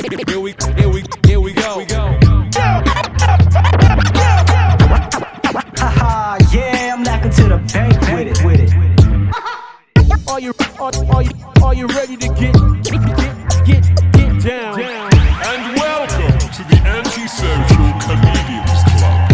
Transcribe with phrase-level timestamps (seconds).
[0.00, 1.84] Here we, here we, here we go.
[5.76, 8.72] Haha, yeah, I'm knocking to the bank with it, with it.
[10.26, 11.30] Are you, are, are you,
[11.62, 14.80] are you ready to get, get, get, get, get down?
[14.80, 19.30] And welcome to the Antisocial Comedians Club.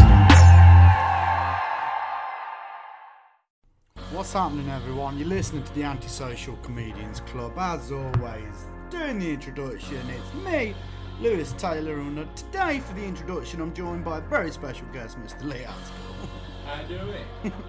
[4.11, 5.17] What's happening, everyone?
[5.17, 7.57] You're listening to the Antisocial Comedians Club.
[7.57, 10.75] As always, doing the introduction, it's me,
[11.21, 15.45] Lewis Taylor, and today for the introduction, I'm joined by a very special guest, Mr.
[15.45, 16.29] Lee Haskell.
[16.67, 17.53] How do it?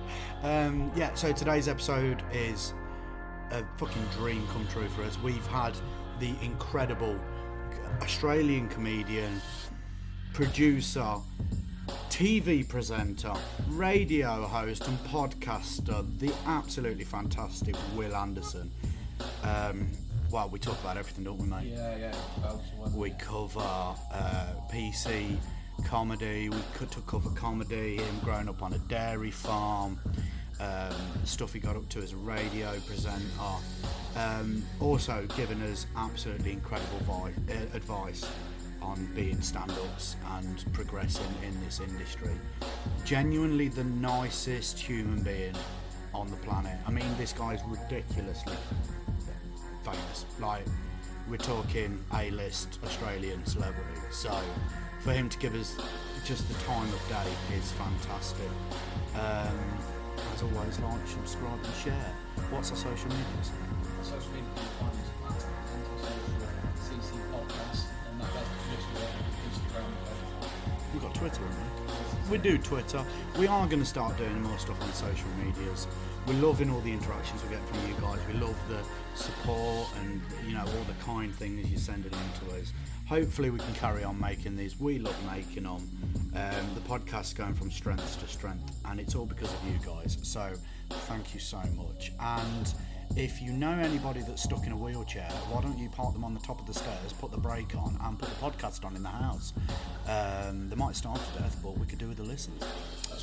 [0.44, 2.76] Um, yeah, so today's episode is
[3.50, 5.18] a fucking dream come true for us.
[5.24, 5.74] We've had
[6.20, 7.20] the incredible
[8.04, 9.42] Australian comedian,
[10.34, 11.16] producer,
[12.12, 13.34] TV presenter,
[13.70, 18.72] radio host, and podcaster, the absolutely fantastic Wil Anderson.
[19.42, 19.90] Um,
[20.32, 21.74] well, we talk about everything, don't we, mate?
[21.74, 22.16] Yeah, yeah.
[22.94, 25.38] We cover uh, PC
[25.86, 26.50] comedy.
[26.50, 27.98] We could to cover comedy.
[27.98, 30.00] Him growing up on a dairy farm.
[30.60, 33.22] Um, stuff he got up to as a radio presenter.
[34.16, 38.28] Um, also giving us absolutely incredible vi- uh, advice
[38.82, 42.34] on being stand-ups and progressing in this industry.
[43.06, 45.54] Genuinely the nicest human being
[46.14, 46.78] on the planet.
[46.88, 48.56] I mean, this guy's ridiculously
[49.92, 50.26] famous.
[50.40, 50.66] Like,
[51.30, 54.00] we're talking A-list Australian celebrity.
[54.12, 54.38] So,
[55.00, 55.78] for him to give us
[56.26, 58.50] just the time of day is fantastic.
[59.16, 59.58] Um,
[60.34, 62.14] as always, like, subscribe, and share.
[62.50, 63.52] What's our social medias?
[64.04, 69.08] social media you find us at CC Podcast, and that, that's literally
[69.50, 69.90] Instagram.
[70.94, 72.32] We've got Twitter, haven't we?
[72.32, 73.04] We do Twitter.
[73.38, 75.88] We are going to start doing more stuff on social medias.
[76.26, 78.20] We're loving all the interactions we get from you guys.
[78.28, 78.84] We love the
[79.18, 82.72] support and you know all the kind things you're sending in to us.
[83.08, 84.80] Hopefully, we can carry on making these.
[84.80, 85.90] We love making them.
[86.36, 90.18] Um, the podcast's going from strength to strength, and it's all because of you guys.
[90.24, 90.54] So,
[90.90, 92.12] thank you so much.
[92.20, 92.74] And
[93.16, 96.34] if you know anybody that's stuck in a wheelchair, why don't you park them on
[96.34, 99.04] the top of the stairs, put the brake on, and put the podcast on in
[99.04, 99.54] the house?
[100.08, 102.64] Um, they might starve to death, but we could do with the listeners.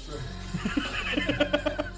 [0.06, 1.81] That's.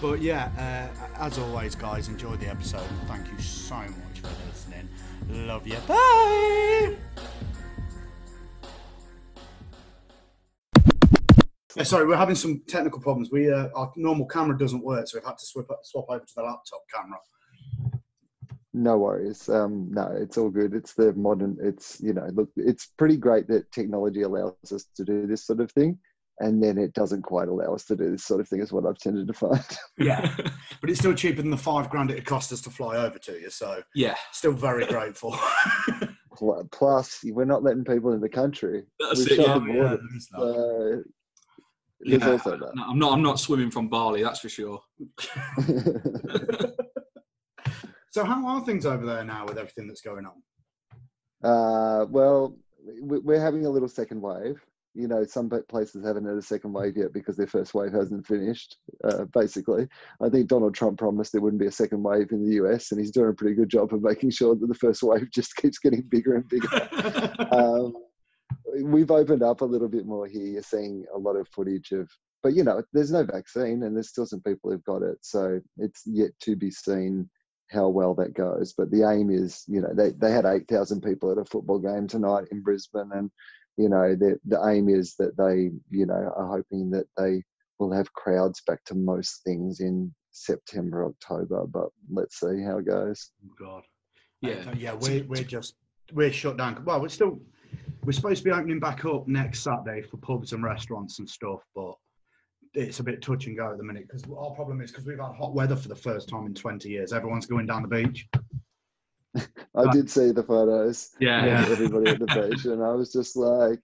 [0.00, 2.88] But yeah, uh, as always, guys, enjoy the episode.
[2.88, 4.88] and Thank you so much for listening.
[5.28, 5.76] Love you.
[5.88, 6.96] Bye.
[11.74, 13.30] Yeah, sorry, we're having some technical problems.
[13.32, 16.34] We uh, our normal camera doesn't work, so we've had to swap swap over to
[16.36, 17.18] the laptop camera.
[18.72, 19.48] No worries.
[19.48, 20.74] Um, no, it's all good.
[20.74, 21.56] It's the modern.
[21.60, 25.60] It's you know, look, it's pretty great that technology allows us to do this sort
[25.60, 25.98] of thing,
[26.40, 28.60] and then it doesn't quite allow us to do this sort of thing.
[28.60, 29.64] Is what I've tended to find.
[29.98, 30.32] Yeah,
[30.80, 33.32] but it's still cheaper than the five grand it cost us to fly over to
[33.40, 33.50] you.
[33.50, 35.36] So Yeah, still very grateful.
[36.70, 38.84] Plus, we're not letting people in the country.
[39.00, 39.36] that's We've it.
[39.36, 39.54] shut Yeah.
[39.54, 39.98] the border.
[40.20, 41.02] So
[42.00, 42.30] there's Yeah.
[42.30, 43.12] also No, I'm not.
[43.12, 44.22] I'm not swimming from Bali.
[44.22, 44.80] That's for sure.
[48.10, 50.40] so how are things over there now with everything that's going on?
[51.42, 52.56] Uh, well,
[53.00, 54.60] we're having a little second wave.
[54.98, 58.26] You know, some places haven't had a second wave yet because their first wave hasn't
[58.26, 58.76] finished.
[59.04, 59.86] Uh, basically,
[60.20, 63.00] I think Donald Trump promised there wouldn't be a second wave in the US, and
[63.00, 65.78] he's doing a pretty good job of making sure that the first wave just keeps
[65.78, 66.68] getting bigger and bigger.
[67.52, 67.94] um,
[68.82, 70.46] we've opened up a little bit more here.
[70.46, 72.10] You're seeing a lot of footage of,
[72.42, 75.60] but you know, there's no vaccine, and there's still some people who've got it, so
[75.76, 77.30] it's yet to be seen
[77.70, 78.74] how well that goes.
[78.76, 82.06] But the aim is, you know, they, they had 8,000 people at a football game
[82.06, 83.10] tonight in Brisbane.
[83.12, 83.30] And,
[83.78, 87.44] you know, the, the aim is that they, you know, are hoping that they
[87.78, 91.64] will have crowds back to most things in September, October.
[91.66, 93.30] But let's see how it goes.
[93.46, 93.84] Oh, God.
[94.40, 94.64] Yeah.
[94.68, 95.76] Uh, yeah, we're, we're just
[96.12, 96.82] we're shut down.
[96.84, 97.40] Well, we're still
[98.04, 101.60] we're supposed to be opening back up next Saturday for pubs and restaurants and stuff,
[101.74, 101.94] but
[102.74, 105.18] it's a bit touch and go at the minute because our problem is because we've
[105.18, 107.12] had hot weather for the first time in 20 years.
[107.12, 108.26] Everyone's going down the beach.
[109.36, 111.10] I did see the photos.
[111.20, 111.44] Yeah.
[111.44, 111.66] Yeah.
[111.68, 112.64] Everybody at the beach.
[112.64, 113.80] And I was just like,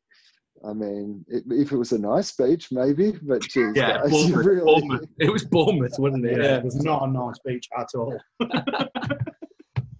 [0.66, 4.46] I mean, it, if it was a nice beach, maybe, but geez, Yeah, guys, Bournemouth,
[4.46, 5.08] really, Bournemouth.
[5.18, 6.38] It was Bournemouth, wasn't it?
[6.38, 8.18] Yeah, it was not a nice beach at all.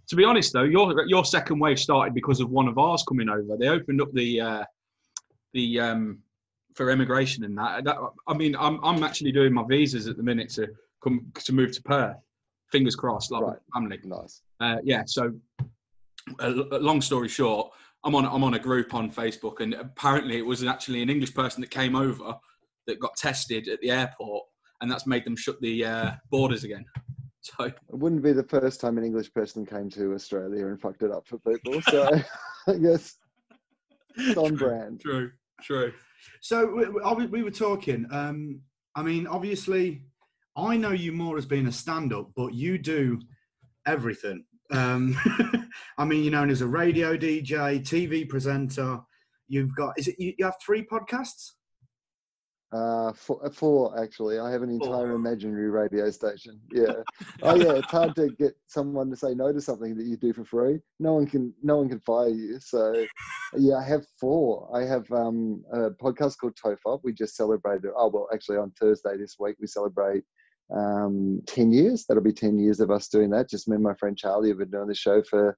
[0.09, 3.29] To be honest, though, your your second wave started because of one of ours coming
[3.29, 3.57] over.
[3.57, 4.65] They opened up the uh,
[5.55, 6.19] the um,
[6.75, 7.85] for immigration and that.
[7.85, 7.97] that.
[8.29, 10.69] I mean, I'm I'm actually doing my visas at the minute to
[11.03, 12.17] come to move to Perth.
[12.73, 13.51] Fingers crossed, like Right.
[13.53, 13.99] with family.
[14.05, 14.43] nice.
[14.61, 15.03] Uh, yeah.
[15.07, 15.33] So,
[16.41, 17.71] a a long story short,
[18.05, 21.35] I'm on I'm on a group on Facebook, and apparently it was actually an English
[21.35, 22.35] person that came over
[22.87, 24.45] that got tested at the airport,
[24.81, 26.85] and that's made them shut the uh, borders again.
[27.59, 31.03] So It wouldn't be the first time an English person came to Australia and fucked
[31.03, 31.79] it up for people.
[31.83, 32.09] So
[32.69, 33.19] I guess
[34.17, 35.03] It's on brand.
[35.03, 35.31] True,
[35.61, 35.93] true.
[36.41, 38.07] So we, we- we were talking.
[38.11, 38.61] Um,
[38.97, 40.07] I mean, obviously,
[40.57, 43.21] I know you more as being a stand-up, but you do
[43.87, 44.45] everything.
[44.71, 45.17] Um,
[45.99, 49.01] I mean, you're known as a radio DJ, TV presenter.
[49.49, 51.53] You've got is it you, you have three podcasts?
[52.73, 54.39] Uh, four, uh, four actually.
[54.41, 54.89] I have an Four.
[54.89, 56.59] entire imaginary radio station.
[56.73, 56.95] Yeah.
[57.43, 60.33] oh yeah, it's hard to get someone to say no to something that you do
[60.33, 60.81] for free.
[60.99, 61.55] No one can.
[61.63, 62.59] No one can fire you.
[62.59, 63.07] So,
[63.57, 64.69] yeah, I have four.
[64.75, 67.01] I have um, a podcast called Tofop.
[67.05, 67.93] We just celebrated.
[67.97, 70.25] Oh well, actually on Thursday this week we celebrate
[70.73, 72.05] um, ten years.
[72.07, 73.49] That'll be ten years of us doing that.
[73.49, 75.57] Just me and my friend Charlie have been doing the show for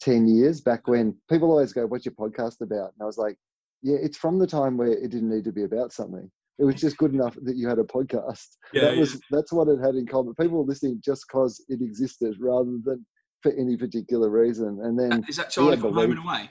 [0.00, 0.60] ten years.
[0.60, 3.36] Back when people always go, "What's your podcast about?" And I was like,
[3.82, 6.74] "Yeah, it's from the time where it didn't need to be about something." It was
[6.74, 9.94] just good enough that you had a podcast Yeah, that was that's what it had
[9.94, 10.34] in common.
[10.34, 13.06] People were listening just because it existed rather than
[13.42, 14.80] for any particular reason.
[14.82, 16.50] And then Is that Charlie Yeah, from Home and Away?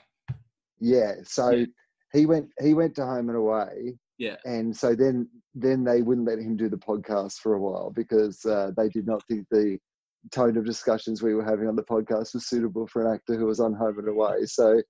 [0.80, 1.66] yeah, so Yeah.
[2.14, 4.36] he went he went to home and away, Yeah.
[4.44, 8.44] and so then then they wouldn't let him do the podcast for a while because
[8.44, 9.78] uh, they did not think the
[10.32, 13.46] tone of discussions we were having on the podcast was suitable for an actor who
[13.46, 14.44] was on home and away.
[14.44, 14.82] So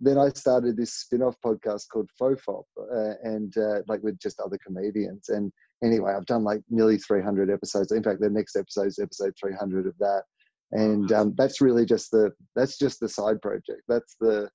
[0.00, 4.58] then I started this spin-off podcast called Fofop, uh, and uh, like with just other
[4.64, 5.28] comedians.
[5.28, 5.52] And
[5.82, 7.92] anyway, I've done like nearly 300 episodes.
[7.92, 10.22] In fact, the next episode is episode 300 of that,
[10.72, 13.82] and um, that's really just the that's just the side project.
[13.88, 14.48] That's the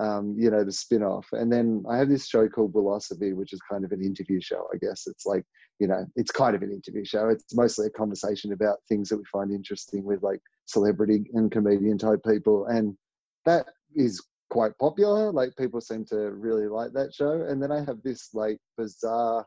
[0.00, 1.28] um, you know the spin-off.
[1.32, 4.66] And then I have this show called Wilosophy, which is kind of an interview show.
[4.72, 5.44] I guess it's like
[5.78, 7.28] you know it's kind of an interview show.
[7.28, 11.98] It's mostly a conversation about things that we find interesting with like celebrity and comedian
[11.98, 12.96] type people, and
[13.44, 15.32] that is quite popular.
[15.32, 17.46] Like people seem to really like that show.
[17.48, 19.46] And then I have this like bizarre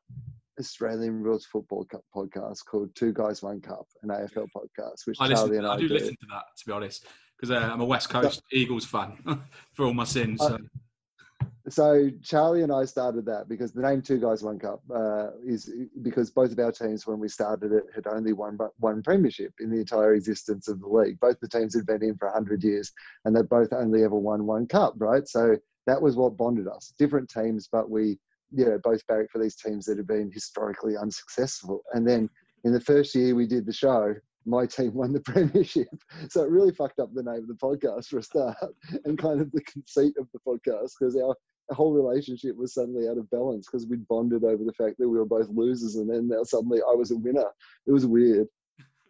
[0.59, 5.27] Australian rules football cup podcast called Two Guys One Cup, an AFL podcast, which I
[5.27, 5.47] listen.
[5.47, 5.93] Charlie and I I do do.
[5.95, 7.05] listen to that to be honest,
[7.43, 9.17] because uh, I'm a West Coast Eagles fan
[9.73, 10.39] for all my sins.
[10.39, 10.57] Uh, So.
[11.69, 15.71] So Charlie and I started that because the name Two Guys One Cup uh, is
[16.01, 19.69] because both of our teams, when we started it, had only won one premiership in
[19.69, 21.19] the entire existence of the league.
[21.21, 22.91] Both the teams had been in for hundred years,
[23.23, 24.93] and they both only ever won one cup.
[24.97, 25.57] Right, so
[25.87, 26.93] that was what bonded us.
[26.99, 28.19] Different teams, but we,
[28.51, 31.81] you know, both barrack for these teams that had been historically unsuccessful.
[31.93, 32.29] And then
[32.65, 35.87] in the first year we did the show, my team won the premiership.
[36.29, 38.57] So it really fucked up the name of the podcast for a start,
[39.05, 41.35] and kind of the conceit of the podcast because our
[41.69, 45.07] our whole relationship was suddenly out of balance because we'd bonded over the fact that
[45.07, 47.45] we were both losers and then now suddenly I was a winner.
[47.87, 48.47] It was weird.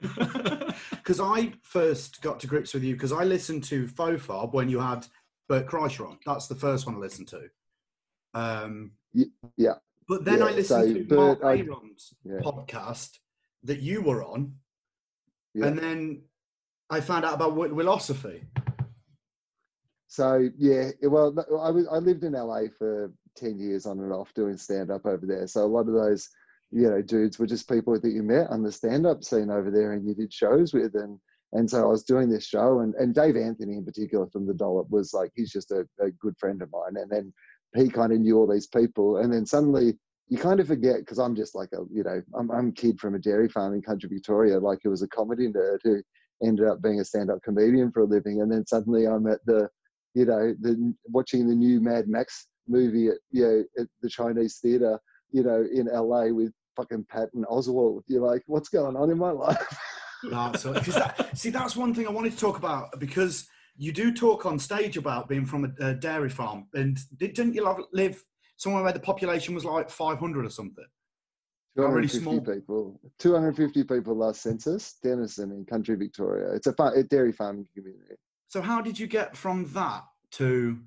[0.92, 4.80] Because I first got to grips with you because I listened to Fofop when you
[4.80, 5.06] had
[5.50, 6.18] Bert Kreischer on.
[6.26, 7.50] That's the first one I listened to.
[8.34, 8.92] Um,
[9.58, 9.74] yeah.
[10.08, 12.40] But then I listened so to Bert, Marc Maron's Yeah.
[12.40, 13.18] podcast
[13.64, 14.56] that you were on,
[15.54, 15.68] Yeah.
[15.68, 16.22] and then
[16.90, 18.44] I found out about Wilosophy.
[20.08, 24.34] So yeah, well, I was I lived in LA for ten years on and off
[24.36, 25.48] doing stand up over there.
[25.48, 26.30] So a lot of those,
[26.70, 29.72] you know, dudes were just people that you met on the stand up scene over
[29.72, 31.20] there, and you did shows with, and
[31.54, 34.54] and so I was doing this show, and and Dave Anthony in particular from the
[34.54, 37.34] Dollop was like he's just a, a good friend of mine, and then
[37.76, 39.98] he kind of knew all these people, and then suddenly
[40.34, 43.00] you kind of forget because I'm just like a you know I'm I'm a kid
[43.00, 46.02] from a dairy farm in country Victoria, like it was a comedy nerd who
[46.44, 49.46] ended up being a stand up comedian for a living, and then suddenly I'm at
[49.46, 49.70] the
[50.16, 54.58] you know, the watching the new Mad Max movie at you know at the Chinese
[54.60, 58.02] theater, you know, in LA with fucking Patton Oswalt.
[58.08, 59.80] You're like, what's going on in my life?
[60.26, 64.14] No, so, that, see, that's one thing I wanted to talk about because you do
[64.14, 68.24] talk on stage about being from a, a dairy farm, and did, didn't you live
[68.58, 70.86] somewhere where the population was like 500 or something?
[71.76, 72.40] Not really small.
[72.40, 73.00] people.
[73.20, 74.96] 250 people last census.
[75.02, 76.54] Denison in country Victoria.
[76.54, 78.16] It's a, fa- a dairy farming community.
[78.48, 80.80] So how did you get from that to,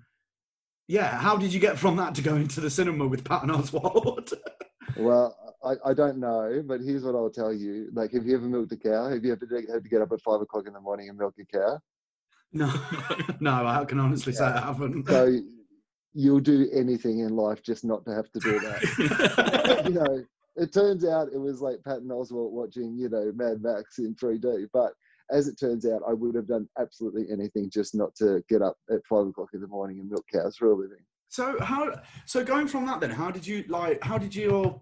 [0.86, 4.32] yeah, how did you get from that to go into the cinema with Patton Oswalt?
[4.96, 7.90] Well, I, I don't know, but here's what I'll tell you.
[7.92, 9.10] Like, have you ever milked a cow?
[9.10, 11.34] Have you ever had to get up at five o'clock in the morning and milk
[11.40, 11.78] a cow?
[12.52, 12.72] no,
[13.40, 15.06] no, I can honestly say I haven't.
[15.08, 15.40] So
[16.16, 19.82] you'll do anything in life just not to have to do that.
[19.86, 20.24] you know,
[20.56, 24.68] it turns out it was like Patton Oswalt watching, you know, Mad Max in 3D.
[24.72, 24.94] But
[25.30, 28.78] as it turns out, I would have done absolutely anything just not to get up
[28.90, 31.04] at five o'clock in the morning and milk cows for a living.
[31.28, 32.00] So how?
[32.24, 34.02] So going from that, then, how did you like?
[34.02, 34.80] How did your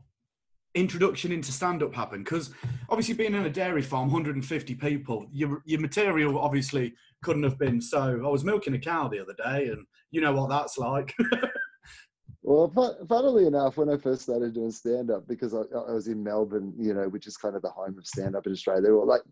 [0.74, 2.22] introduction into stand-up happen?
[2.22, 2.50] Because
[2.88, 7.80] obviously, being in a dairy farm, 150 people, your your material obviously couldn't have been.
[7.80, 11.14] So I was milking a cow the other day, and you know what that's like.
[12.46, 12.70] Well,
[13.08, 16.74] funnily enough, when I first started doing stand up, because I, I was in Melbourne,
[16.78, 19.22] you know, which is kind of the home of stand up in Australia, or like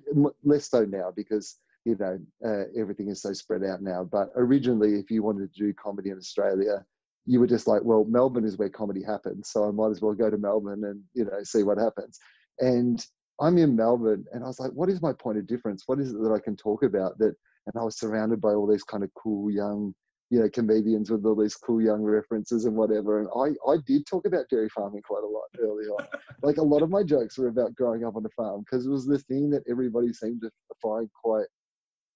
[0.42, 4.02] less so now because, you know, uh, everything is so spread out now.
[4.02, 6.87] But originally, if you wanted to do comedy in Australia,
[7.26, 10.14] you were just like, well, Melbourne is where comedy happens, so I might as well
[10.14, 12.19] go to Melbourne and you know see what happens.
[12.59, 13.05] And
[13.41, 15.85] I'm in Melbourne, and I was like, what is my point of difference?
[15.87, 17.35] What is it that I can talk about that?
[17.67, 19.95] And I was surrounded by all these kind of cool young,
[20.31, 23.21] you know, comedians with all these cool young references and whatever.
[23.21, 26.07] And I, I did talk about dairy farming quite a lot early on.
[26.43, 28.91] like a lot of my jokes were about growing up on a farm because it
[28.91, 30.50] was the thing that everybody seemed to
[30.83, 31.47] find quite,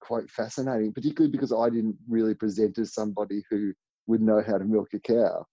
[0.01, 0.93] quite fascinating.
[0.93, 3.73] Particularly because I didn't really present as somebody who
[4.07, 5.47] would know how to milk a cow.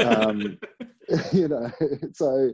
[0.00, 0.58] Um,
[1.32, 1.70] you know,
[2.12, 2.52] so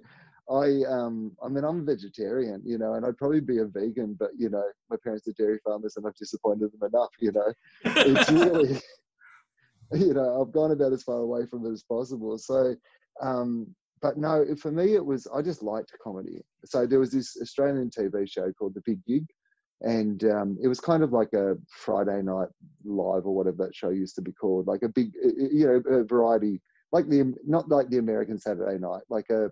[0.51, 4.17] I um I mean I'm a vegetarian, you know, and I'd probably be a vegan,
[4.19, 7.53] but you know, my parents are dairy farmers and I've disappointed them enough, you know.
[7.85, 8.81] It's really
[9.93, 12.37] you know, I've gone about as far away from it as possible.
[12.39, 12.75] So
[13.23, 13.69] um
[14.01, 16.43] but no, for me it was I just liked comedy.
[16.65, 19.27] So there was this Australian TV show called The Big Gig
[19.83, 22.49] and um, it was kind of like a Friday night
[22.85, 26.05] live or whatever that show used to be called, like a big, you know, a
[26.05, 26.61] variety,
[26.93, 29.51] like the not like the American Saturday Night, like a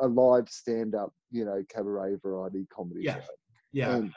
[0.00, 3.20] a live stand up, you know, cabaret variety comedy Yeah.
[3.20, 3.26] show.
[3.72, 3.96] Yeah.
[3.96, 4.12] And,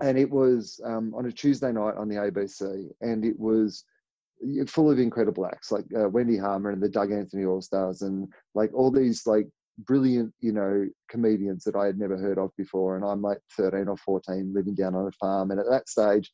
[0.00, 3.84] and it was um, on a Tuesday night on the ABC, and it was
[4.66, 8.28] full of incredible acts like uh, Wendy Harmer and the Doug Anthony All Stars, and
[8.54, 12.96] like all these like brilliant, you know, comedians that I had never heard of before.
[12.96, 16.32] And I'm like 13 or 14, living down on a farm, and at that stage.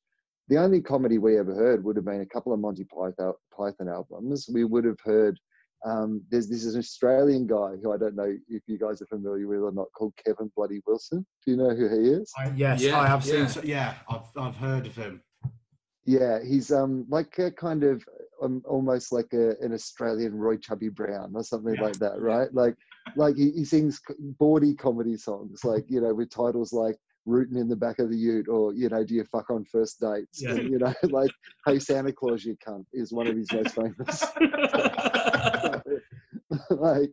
[0.48, 3.88] The only comedy we ever heard would have been a couple of Monty Python, Python
[3.88, 4.50] albums.
[4.52, 5.38] We would have heard
[5.86, 9.06] um, there's this is an Australian guy who I don't know if you guys are
[9.06, 11.24] familiar with or not, called Kevin Bloody Wilson.
[11.44, 12.30] Do you know who he is?
[12.36, 13.34] I, yes, Yeah, I have seen.
[13.40, 13.46] yeah.
[13.46, 15.22] so- Yeah, I've I've heard of him.
[16.04, 18.04] Yeah, he's um like a kind of
[18.42, 21.82] um, almost like a, an Australian Roy Chubby Brown or something Yeah.
[21.82, 22.52] like that, right?
[22.52, 22.74] Like
[23.16, 24.00] like he, he sings
[24.38, 28.16] bawdy comedy songs, like you know, with titles like "Rootin' in the Back of the
[28.16, 30.52] Ute" or you know, "Do you fuck on first dates?" Yeah.
[30.52, 31.30] And, you know, like
[31.66, 34.24] "Hey Santa Claus, you cunt" is one of his most famous.
[36.70, 37.10] like,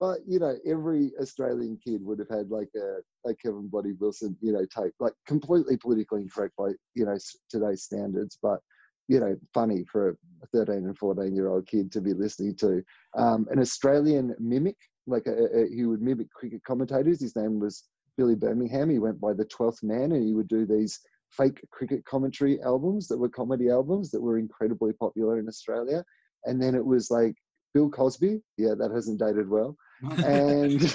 [0.00, 4.36] but you know, every Australian kid would have had like a, a Kevin Bloody Wilson,
[4.40, 7.16] you know, tape, like completely politically incorrect by you know
[7.50, 8.60] today's standards, but
[9.08, 12.82] you know, funny for a 13 and 14 year old kid to be listening to.
[13.16, 17.20] Um, an Australian mimic, like a, a, he would mimic cricket commentators.
[17.20, 17.84] His name was
[18.16, 18.90] Billy Birmingham.
[18.90, 23.08] He went by the 12th man, and he would do these fake cricket commentary albums
[23.08, 26.04] that were comedy albums that were incredibly popular in Australia.
[26.44, 27.34] And then it was like
[27.74, 28.42] Bill Cosby.
[28.58, 29.76] Yeah, that hasn't dated well.
[30.24, 30.94] And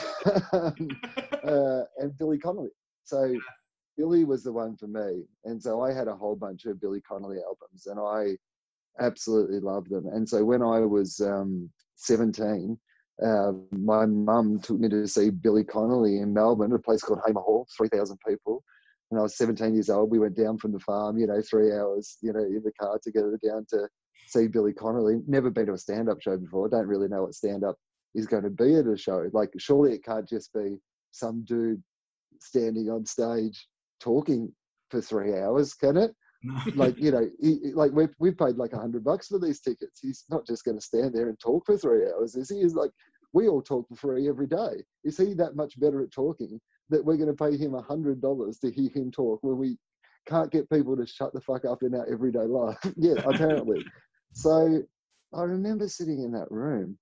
[0.54, 0.90] um,
[1.44, 2.70] uh, and Billy Connolly.
[3.04, 3.36] So
[3.98, 7.02] Billy was the one for me, and so I had a whole bunch of Billy
[7.02, 8.38] Connolly albums, and I
[9.04, 10.08] absolutely loved them.
[10.08, 12.78] And so when I was um, 17,
[13.24, 17.42] uh, my mum took me to see Billy Connolly in Melbourne, a place called Hamer
[17.42, 18.64] Hall, 3,000 people.
[19.10, 20.12] And I was 17 years old.
[20.12, 23.00] We went down from the farm, you know, three hours, you know, in the car
[23.02, 23.88] together down to
[24.28, 25.22] see Billy Connolly.
[25.28, 26.70] Never been to a stand up show before.
[26.70, 27.76] Don't really know what stand up
[28.14, 29.26] is going to be at a show.
[29.34, 30.78] Like, surely it can't just be
[31.12, 31.82] some dude
[32.40, 33.68] standing on stage
[34.00, 34.52] talking
[34.90, 36.14] for three hours, can it?
[36.76, 39.60] Like, you know, he, he- like we've, we've paid like a hundred bucks for these
[39.60, 40.00] tickets.
[40.02, 42.62] He's not just going to stand there and talk for three hours, is he?
[42.62, 42.92] Is like,
[43.34, 44.84] we all talk for free every day.
[45.04, 48.22] Is he that much better at talking that we're going to pay him a hundred
[48.22, 49.78] dollars to hear him talk when we
[50.26, 52.78] can't get people to shut the fuck up in our everyday life?
[52.98, 53.84] yeah, apparently.
[54.34, 54.84] So
[55.34, 57.00] I remember sitting in that room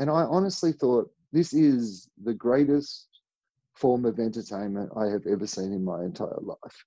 [0.00, 3.06] and I honestly thought, this is the greatest
[3.74, 6.84] form of entertainment I have ever seen in my entire life.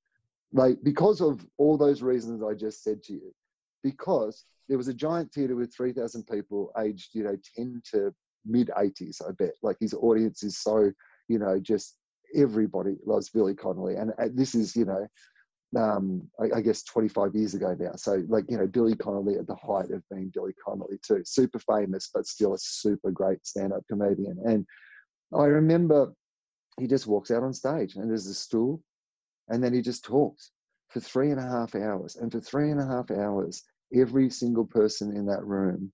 [0.54, 3.34] Like, because of all those reasons I just said to you,
[3.84, 8.14] because there was a giant theatre with 3,000 people aged, you know, 10 to
[8.46, 9.54] mid 80s, I bet.
[9.62, 10.92] Like, his audience is so,
[11.28, 11.98] you know, just
[12.36, 13.96] everybody loves Billy Connolly.
[13.96, 15.08] And uh, this is, you know,
[15.78, 17.94] um, I, I guess 25 years ago now.
[17.96, 21.24] So, like, you know, Billy Connolly at the height of being Billy Connolly, too.
[21.26, 24.38] Super famous, but still a super great stand up comedian.
[24.46, 24.66] And
[25.38, 26.14] I remember
[26.80, 28.82] he just walks out on stage and there's a stool
[29.50, 30.52] and then he just talks
[30.90, 32.16] for three and a half hours.
[32.16, 33.64] And for three and a half hours,
[33.94, 35.92] every single person in that room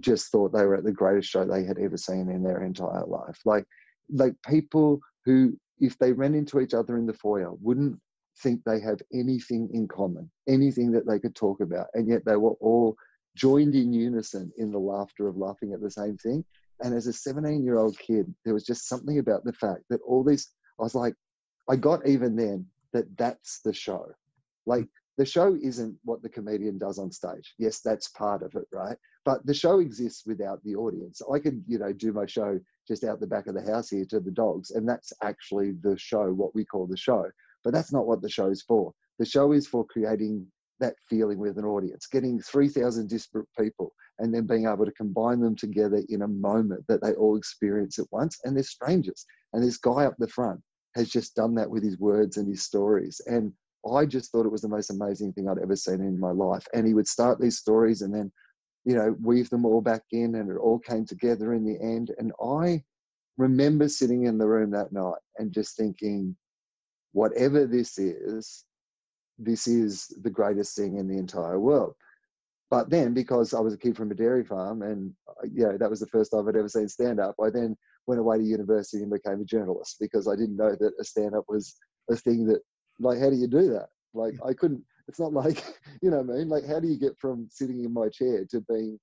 [0.00, 3.06] just thought they were at the greatest show they had ever seen in their entire
[3.06, 3.38] life.
[3.44, 3.64] Like,
[4.10, 7.98] like people who, if they ran into each other in the foyer, wouldn't
[8.42, 12.36] think they have anything in common, anything that they could talk about, and yet they
[12.36, 12.96] were all
[13.36, 16.44] joined in unison in the laughter of laughing at the same thing.
[16.80, 20.00] And as a 17 year old kid, there was just something about the fact that
[20.06, 21.14] all these, I was like,
[21.68, 24.04] I got even then that that's the show.
[24.04, 24.70] Hmm.
[24.70, 27.54] Like, the show isn't what the comedian does on stage.
[27.58, 28.96] Yes, that's part of it, right?
[29.24, 31.20] But the show exists without the audience.
[31.32, 34.04] I could, you know, do my show just out the back of the house here
[34.10, 37.24] to the dogs, and that's actually the show, what we call the show.
[37.64, 38.92] But that's not what the show's for.
[39.18, 40.46] The show is for creating
[40.80, 45.40] that feeling with an audience, getting 3,000 disparate people and then being able to combine
[45.40, 48.38] them together in a moment that they all experience at once.
[48.44, 49.26] And they're strangers.
[49.52, 50.60] And this guy up the front
[50.98, 53.20] has just done that with his words and his stories.
[53.26, 53.52] And
[53.90, 56.66] I just thought it was the most amazing thing I'd ever seen in my life.
[56.74, 58.32] And he would start these stories and then,
[58.84, 62.10] you know, weave them all back in, and it all came together in the end.
[62.18, 62.82] And I
[63.36, 66.36] remember sitting in the room that night and just thinking,
[67.12, 68.64] whatever this is,
[69.38, 71.94] this is the greatest thing in the entire world.
[72.70, 75.78] But then, because I was a kid from a dairy farm, and uh, you know
[75.78, 77.76] that was the first time I'd ever seen stand up, I then
[78.08, 81.34] went away to university and became a journalist because I didn't know that a stand
[81.34, 81.76] up was
[82.10, 82.60] a thing that,
[82.98, 83.88] like, how do you do that?
[84.14, 84.82] Like, I couldn't.
[85.06, 85.62] It's not like
[86.02, 86.48] you know what I mean.
[86.48, 88.98] Like, how do you get from sitting in my chair to being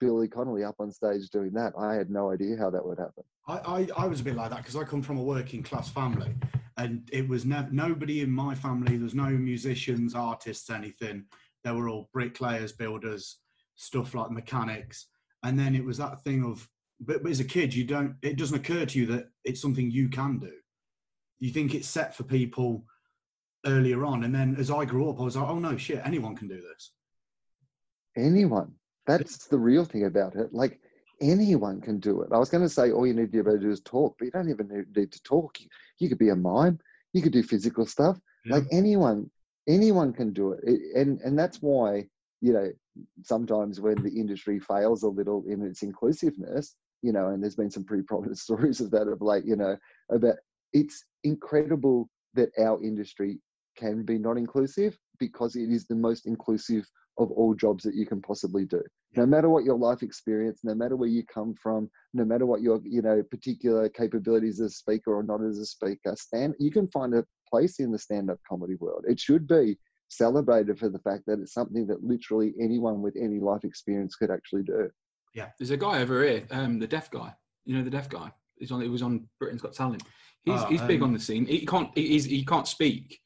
[0.00, 1.72] Billy Connolly up on stage doing that?
[1.78, 3.24] I had no idea how that would happen.
[3.48, 5.88] I, I, I was a bit like that because I come from a working class
[5.88, 6.34] family,
[6.76, 8.96] and it was nev- nobody in my family.
[8.96, 11.24] There was no musicians, artists, anything.
[11.64, 13.38] They were all bricklayers, builders,
[13.76, 15.06] stuff like mechanics.
[15.44, 16.68] And then it was that thing of,
[17.06, 18.16] but, but as a kid, you don't.
[18.22, 20.52] It doesn't occur to you that it's something you can do.
[21.40, 22.84] You think it's set for people
[23.66, 26.36] earlier on, and then as I grew up, I was like, oh no, shit, anyone
[26.36, 26.92] can do this.
[28.16, 28.72] Anyone.
[29.06, 30.52] That's the real thing about it.
[30.52, 30.78] Like
[31.20, 32.28] anyone can do it.
[32.32, 34.16] I was going to say all you need to be able to do is talk,
[34.18, 35.60] but you don't even need- to talk.
[35.60, 35.66] You,
[35.98, 36.78] you could be a mime.
[37.12, 38.20] You could do physical stuff.
[38.46, 39.30] Like anyone,
[39.68, 40.60] anyone can do it.
[40.64, 40.80] it.
[40.96, 42.08] And and that's why
[42.40, 42.72] you know
[43.22, 47.70] sometimes when the industry fails a little in its inclusiveness, you know, and there's been
[47.70, 49.76] some pretty prominent stories of that of late, you know,
[50.10, 50.36] about
[50.72, 53.38] it's incredible that our industry
[53.76, 58.06] can be not inclusive because it is the most inclusive of all jobs that you
[58.06, 58.82] can possibly do.
[59.16, 62.62] No matter what your life experience no matter where you come from no matter what
[62.62, 66.70] your you know particular capabilities as a speaker or not as a speaker stand you
[66.70, 69.04] can find a place in the stand-up comedy world.
[69.06, 69.76] It should be
[70.08, 74.30] celebrated for the fact that it's something that literally anyone with any life experience could
[74.30, 74.90] actually do
[75.58, 77.32] There's a guy over here, um, the deaf guy.
[77.64, 78.30] You know the deaf guy.
[78.58, 78.80] He's on.
[78.80, 80.02] He was on Britain's Got Talent.
[80.44, 81.46] He's Oh, he's big um, on the scene.
[81.46, 81.90] He can't.
[81.94, 83.18] He, he's, he can't speak.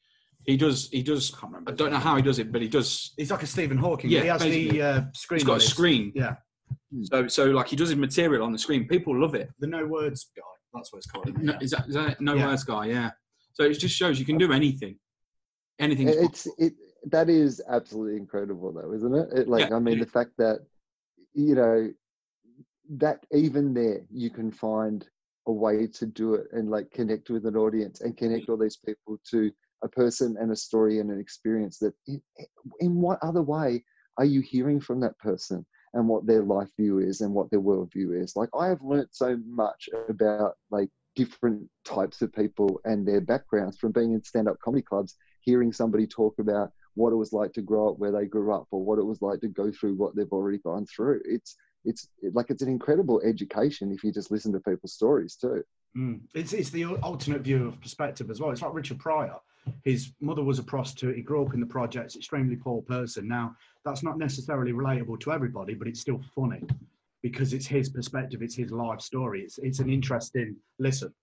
[0.45, 0.89] He does.
[0.91, 1.31] He does.
[1.31, 3.13] can't remember I don't know how he does it, but he does.
[3.17, 4.09] He's like a Stephen Hawking.
[4.11, 4.77] Yeah, he has basically.
[4.79, 5.39] the uh, screen.
[5.39, 6.11] He's got a his- screen.
[6.15, 6.35] Yeah,
[7.03, 8.87] So so like he does his material on the screen.
[8.87, 9.49] People love it.
[9.59, 10.43] the no words guy.
[10.73, 11.27] That's what it's called.
[11.29, 11.45] isn't it?
[11.45, 11.59] No, Yeah.
[11.61, 12.47] is that is that no Yeah.
[12.47, 12.85] words guy?
[12.85, 13.11] Yeah.
[13.53, 14.97] So it just shows you can do anything.
[15.79, 16.07] Anything.
[16.09, 16.73] it's it
[17.11, 20.59] that is absolutely incredible though isn't it, it like Yeah, i mean the fact that
[21.37, 21.93] you know
[22.89, 25.07] that even there you can find
[25.45, 28.17] a way to do it and like connect with an audience and mm.
[28.17, 29.51] connect all these people to
[29.83, 32.45] a person and a story and an experience that in, eh,
[32.79, 33.83] in what other way
[34.17, 37.61] are you hearing from that person and what their life view is and what their
[37.61, 38.35] worldview is?
[38.35, 43.77] Like i have learnt so much about like different types of people and their backgrounds
[43.77, 47.61] from being in stand-up comedy clubs hearing somebody talk about what it was like to
[47.61, 50.15] grow up where they grew up or what it was like to go through what
[50.15, 51.55] they've already gone through it's
[51.85, 55.63] it's like it's an incredible education if you just listen to people's stories too
[55.97, 56.21] Mm.
[56.35, 58.51] It's, it's the alternate view of perspective as well.
[58.51, 59.35] It's like Richard Pryor.
[59.83, 61.15] His mother was a prostitute.
[61.15, 63.27] He grew up in the projects, extremely poor person.
[63.27, 66.61] Now, that's not necessarily relatable to everybody, but it's still funny
[67.21, 69.41] because it's his perspective, it's his life story.
[69.41, 71.13] It's, it's an interesting listen.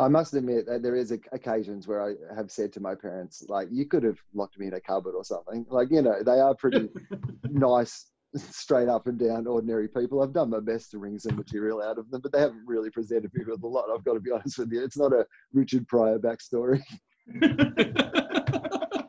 [0.00, 3.68] I must admit that there is occasions where I have said to my parents, like,
[3.70, 5.66] you could have locked me in a cupboard or something.
[5.68, 6.88] Like, you know, they are pretty
[7.44, 10.22] nice, straight up and down, ordinary people.
[10.22, 12.90] I've done my best to wring some material out of them, but they haven't really
[12.90, 13.90] presented me with a lot.
[13.94, 14.82] I've got to be honest with you.
[14.82, 16.80] It's not a Richard Pryor backstory.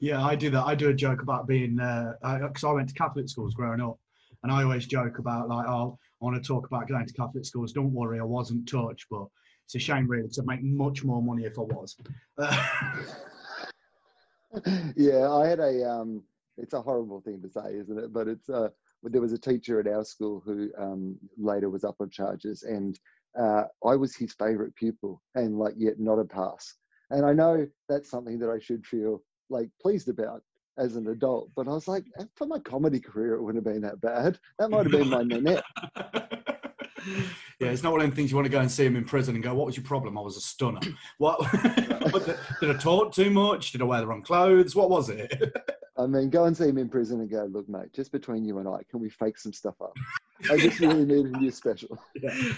[0.00, 0.64] yeah, I do that.
[0.64, 3.80] I do a joke about being, because uh, 'cause I went to Catholic schools growing
[3.80, 3.98] up.
[4.44, 7.44] And I always joke about, like, oh, I want to talk about going to Catholic
[7.44, 7.72] schools.
[7.72, 9.26] Don't worry, I wasn't touched, but
[9.74, 11.96] it's a shame, really, to make much more money if I was.
[14.96, 15.88] yeah, I had a.
[15.88, 16.22] Um,
[16.58, 18.12] it's a horrible thing to say, isn't it?
[18.12, 18.50] But it's.
[18.50, 18.68] Uh,
[19.02, 23.00] there was a teacher at our school who um, later was up on charges, and
[23.38, 26.74] uh, I was his favourite pupil, and like yet not a pass.
[27.10, 30.42] And I know that's something that I should feel like pleased about
[30.78, 32.04] as an adult, but I was like,
[32.36, 34.38] for my comedy career, it wouldn't have been that bad.
[34.58, 35.64] That might have been my net.
[37.62, 39.04] yeah, it's not one of them things you want to go and see him in
[39.04, 40.80] prison and go, "What was your problem?" I was a stunner.
[41.18, 41.40] What
[42.12, 42.26] what
[42.60, 43.72] did I talk too much?
[43.72, 44.74] Did I wear the wrong clothes?
[44.74, 45.32] What was it?
[45.98, 48.58] I mean, go and see him in prison and go, look, mate, just between you
[48.58, 49.94] and I, can we fake some stuff up?
[50.50, 51.98] I just really needed new special.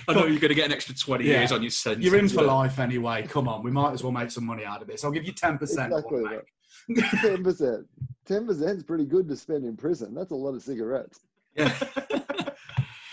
[0.09, 1.40] I know you're going to get an extra 20 Yeah.
[1.40, 2.05] years on your sentence.
[2.05, 3.27] You're in for life anyway.
[3.27, 5.03] Come on, we might as well make some money out of this.
[5.05, 5.93] I'll give you ten percent.
[5.93, 7.21] Exactly that.
[7.21, 7.87] Ten percent.
[8.25, 10.14] Ten percent is pretty good to spend in prison.
[10.14, 11.21] That's a lot of cigarettes.
[11.57, 11.73] Yeah.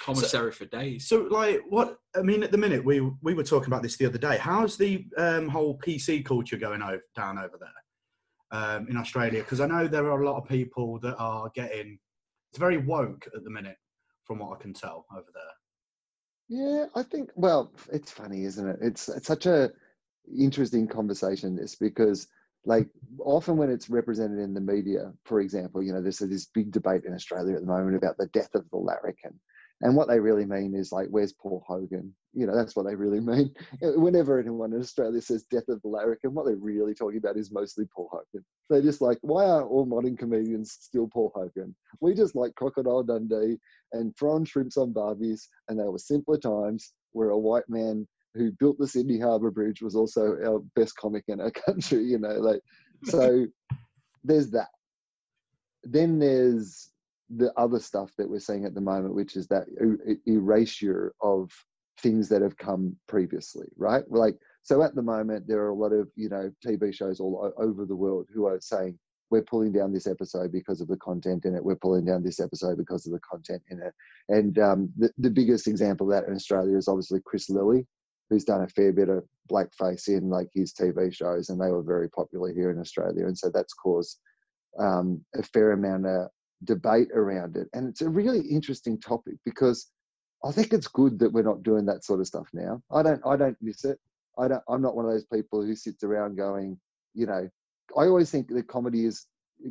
[0.01, 1.07] Commissary for days.
[1.07, 4.07] So, like, what I mean, at the minute, we we were talking about this the
[4.07, 4.37] other day.
[4.37, 7.69] How's the um, whole PC culture going over down over there?
[8.51, 9.41] um, in Australia?
[9.41, 11.97] Because I know there are a lot of people that are getting.
[12.51, 13.77] It's very woke at the minute,
[14.25, 15.43] from what I can tell over there.
[16.49, 17.29] Yeah, I think.
[17.35, 18.77] Well, it's funny, isn't it?
[18.81, 19.71] It's, it's such a
[20.37, 21.55] interesting conversation.
[21.55, 22.27] This because,
[22.65, 26.71] like, often when it's represented in the media, for example, you know, there's this big
[26.71, 29.39] debate in Australia at the moment about the death of the larrikin,
[29.81, 32.13] and what they really mean is like, where's Paul Hogan?
[32.33, 33.53] You know, that's what they really mean.
[33.81, 37.51] Whenever anyone in Australia says death of the larrikin, what they're really talking about is
[37.51, 38.45] mostly Paul Hogan.
[38.69, 41.75] They're just like, why aren't all modern comedians still Paul Hogan?
[41.99, 43.57] We just like Crocodile Dundee
[43.93, 48.51] and throwing shrimps on barbies, and they were simpler times where a white man who
[48.59, 52.03] built the Sydney Harbour Bridge was also our best comic in our country.
[52.03, 52.61] You know, like
[53.05, 53.45] so.
[54.23, 54.69] there's that.
[55.83, 56.90] Then there's
[57.37, 61.51] the other stuff that we're seeing at the moment, which is that er- erasure of
[61.99, 64.03] things that have come previously, right?
[64.09, 67.51] Like, so at the moment, there are a lot of, you know, TV shows all
[67.57, 68.97] over the world who are saying,
[69.29, 71.63] we're pulling down this episode because of the content in it.
[71.63, 73.93] We're pulling down this episode because of the content in it.
[74.27, 77.87] And um, the, the biggest example of that in Australia is obviously Chris Lilley,
[78.29, 81.81] who's done a fair bit of blackface in like his TV shows, and they were
[81.81, 83.25] very popular here in Australia.
[83.25, 84.19] And so that's caused
[84.77, 86.27] um, a fair amount of
[86.63, 87.67] debate around it.
[87.74, 89.88] And it's a really interesting topic because
[90.43, 92.82] I think it's good that we're not doing that sort of stuff now.
[92.91, 94.00] I don't I don't miss it.
[94.38, 96.80] I don't I'm not one of those people who sits around going,
[97.13, 97.47] you know,
[97.97, 99.26] I always think that comedy is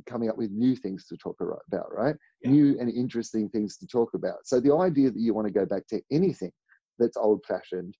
[0.06, 2.14] coming up with new things to talk about, right?
[2.42, 2.50] Yeah.
[2.50, 4.46] New and interesting things to talk about.
[4.46, 6.52] So the idea that you want to go back to anything
[6.98, 7.96] that's old fashioned,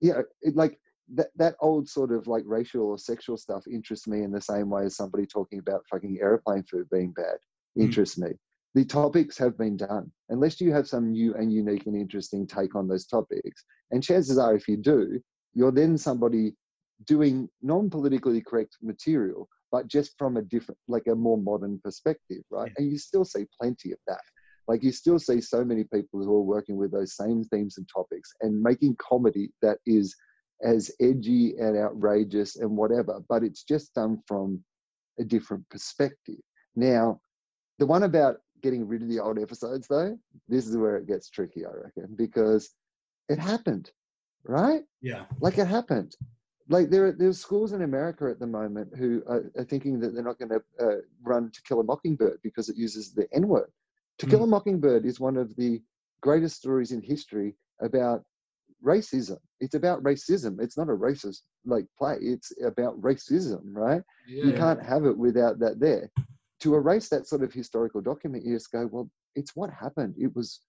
[0.00, 0.78] yeah, it, like
[1.14, 4.70] that that old sort of like racial or sexual stuff interests me in the same
[4.70, 7.36] way as somebody talking about fucking airplane food being bad
[7.78, 7.84] Mm.
[7.84, 8.28] interests me.
[8.74, 10.10] The topics have been done.
[10.30, 14.38] Unless you have some new and unique and interesting take on those topics, and chances
[14.38, 15.20] are, if you do,
[15.54, 16.54] you're then somebody
[17.06, 22.72] doing non-politically correct material, but just from a different, like a more modern perspective, right?
[22.76, 24.20] And you still see plenty of that.
[24.66, 27.86] Like you still see so many people who are working with those same themes and
[27.94, 30.16] topics and making comedy that is
[30.62, 34.64] as edgy and outrageous and whatever, but it's just done from
[35.20, 36.40] a different perspective.
[36.76, 37.20] Now,
[37.78, 41.28] the one about getting rid of the old episodes, though, this is where it gets
[41.28, 42.70] tricky, I reckon, because
[43.28, 43.90] it happened,
[44.44, 44.82] right?
[45.02, 45.24] Yeah.
[45.40, 46.16] Like it happened.
[46.68, 50.14] Like there are there's schools in America at the moment who are, are thinking that
[50.14, 53.48] they're not going to uh, run To Kill a Mockingbird because it uses the N
[53.48, 53.70] word.
[54.18, 55.82] To Kill a Mockingbird is one of the
[56.22, 58.24] greatest stories in history about
[58.82, 59.38] racism.
[59.60, 60.58] It's about racism.
[60.60, 62.16] It's not a racist like play.
[62.20, 64.02] It's about racism, right?
[64.26, 64.44] Yeah.
[64.44, 66.10] You can't have it without that there.
[66.64, 70.14] To erase that sort of historical document, you just go, well, it's what happened.
[70.18, 70.60] It was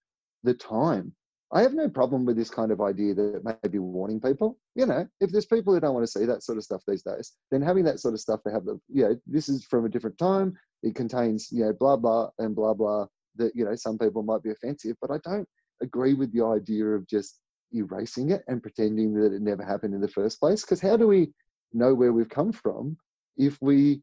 [0.42, 1.14] the time.
[1.52, 4.58] I have no problem with this kind of idea that it may be warning people.
[4.74, 7.02] You know, if there's people who don't want to see that sort of stuff these
[7.02, 9.86] days, then having that sort of stuff to have the, you know, this is from
[9.86, 10.54] a different time.
[10.82, 13.06] It contains, you know, blah, blah, and blah, blah,
[13.36, 15.48] that, you know, some people might be offensive, but I don't
[15.82, 17.40] agree with the idea of just
[17.72, 20.60] erasing it and pretending that it never happened in the first place.
[20.60, 21.32] Because how do we
[21.72, 22.98] know where we've come from
[23.38, 24.02] if we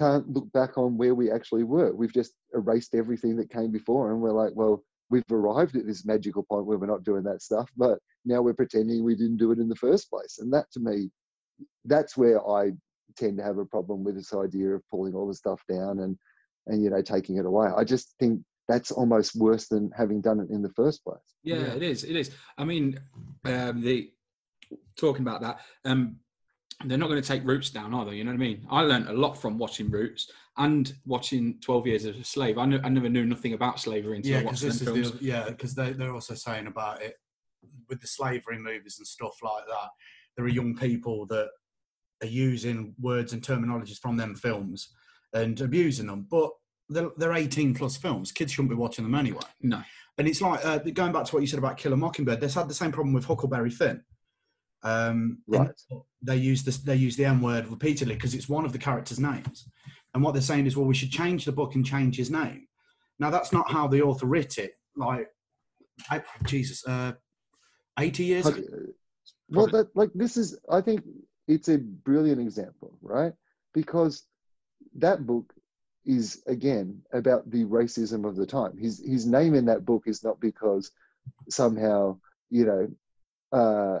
[0.00, 1.94] can't look back on where we actually were?
[1.94, 6.06] We've just erased everything that came before, and we're like, well, we've arrived at this
[6.06, 9.52] magical point where we're not doing that stuff, but now we're pretending we didn't do
[9.52, 10.38] it in the first place.
[10.38, 11.10] And that to me,
[11.84, 12.70] that's where I
[13.16, 16.16] tend to have a problem with this idea of pulling all the stuff down and
[16.66, 17.68] and you know taking it away.
[17.76, 21.18] I just think that's almost worse than having done it in the first place.
[21.42, 22.04] Yeah, it is.
[22.04, 22.30] It is.
[22.56, 23.00] I mean,
[23.44, 24.12] um, the
[24.96, 26.16] talking about that, um,
[26.86, 28.12] they're not going to take Roots down, are they?
[28.16, 28.66] You know what I mean?
[28.70, 32.58] I learned a lot from watching Roots and watching Twelve Years as a Slave.
[32.58, 35.12] I, knew, I never knew nothing about slavery until Yeah, I watched them films.
[35.12, 37.14] the, yeah, because they they're also saying about it
[37.88, 39.88] with the slavery movies and stuff like that.
[40.36, 41.48] There are young people that
[42.22, 44.90] are using words and terminologies from them films
[45.34, 46.50] and abusing them, but
[46.88, 48.32] they're, they're 18 plus films.
[48.32, 49.42] Kids shouldn't be watching them anyway.
[49.62, 49.82] No.
[50.18, 52.40] And it's like uh, going back to what you said about Kill a Mockingbird.
[52.40, 54.02] They've had the same problem with Huckleberry Finn.
[54.82, 55.70] Um, in- Right.
[56.22, 56.78] They use this.
[56.78, 59.68] They use the M word repeatedly because it's one of the characters' names.
[60.14, 62.66] And what they're saying is, well, we should change the book and change his name.
[63.18, 64.72] Now that's not how the author writ it.
[64.96, 65.28] Like,
[66.10, 67.12] I, Jesus, uh,
[67.98, 68.46] 80 years.
[68.46, 68.52] Uh,
[69.48, 71.02] well, that like this is, I think
[71.48, 73.32] it's a brilliant example, right?
[73.74, 74.24] Because
[74.96, 75.52] that book
[76.06, 78.76] is again about the racism of the time.
[78.78, 80.90] His his name in that book is not because
[81.48, 82.88] somehow you know
[83.52, 84.00] uh,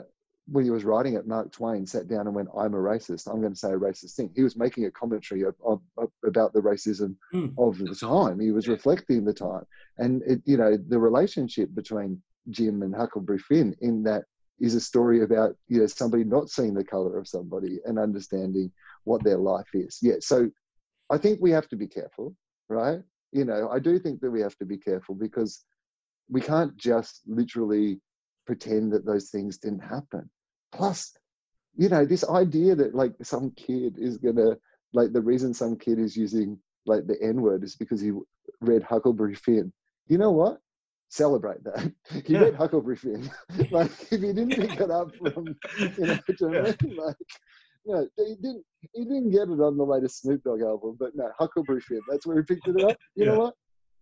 [0.50, 3.30] when he was writing it, Mark Twain sat down and went, "I'm a racist.
[3.30, 6.10] I'm going to say a racist thing." He was making a commentary of, of, of
[6.24, 7.54] about the racism Mm.
[7.58, 8.40] of the time.
[8.40, 9.64] He was reflecting the time,
[9.98, 14.24] and it, you know the relationship between Jim and Huckleberry Finn in that
[14.58, 18.72] is a story about you know somebody not seeing the color of somebody and understanding
[19.04, 19.98] what their life is.
[20.02, 20.50] Yeah, so
[21.10, 22.34] I think we have to be careful,
[22.68, 23.00] right?
[23.32, 25.64] You know, I do think that we have to be careful because
[26.28, 28.00] we can't just literally
[28.46, 30.28] pretend that those things didn't happen.
[30.72, 31.12] Plus,
[31.76, 34.56] you know, this idea that like some kid is gonna
[34.92, 38.12] like the reason some kid is using like the N word is because he
[38.60, 39.72] read Huckleberry Finn.
[40.08, 40.58] You know what?
[41.08, 41.92] Celebrate that.
[42.26, 42.40] He Yeah.
[42.40, 43.30] read Huckleberry Finn.
[43.70, 46.96] like if he didn't pick it up from you know, you know I mean?
[46.96, 47.16] like
[47.86, 51.30] no, he didn't he didn't get it on the latest Snoop Dogg album, but no,
[51.38, 52.00] Huckleberry Finn.
[52.08, 52.96] That's where he picked it up.
[53.16, 53.32] You Yeah.
[53.32, 53.54] know what?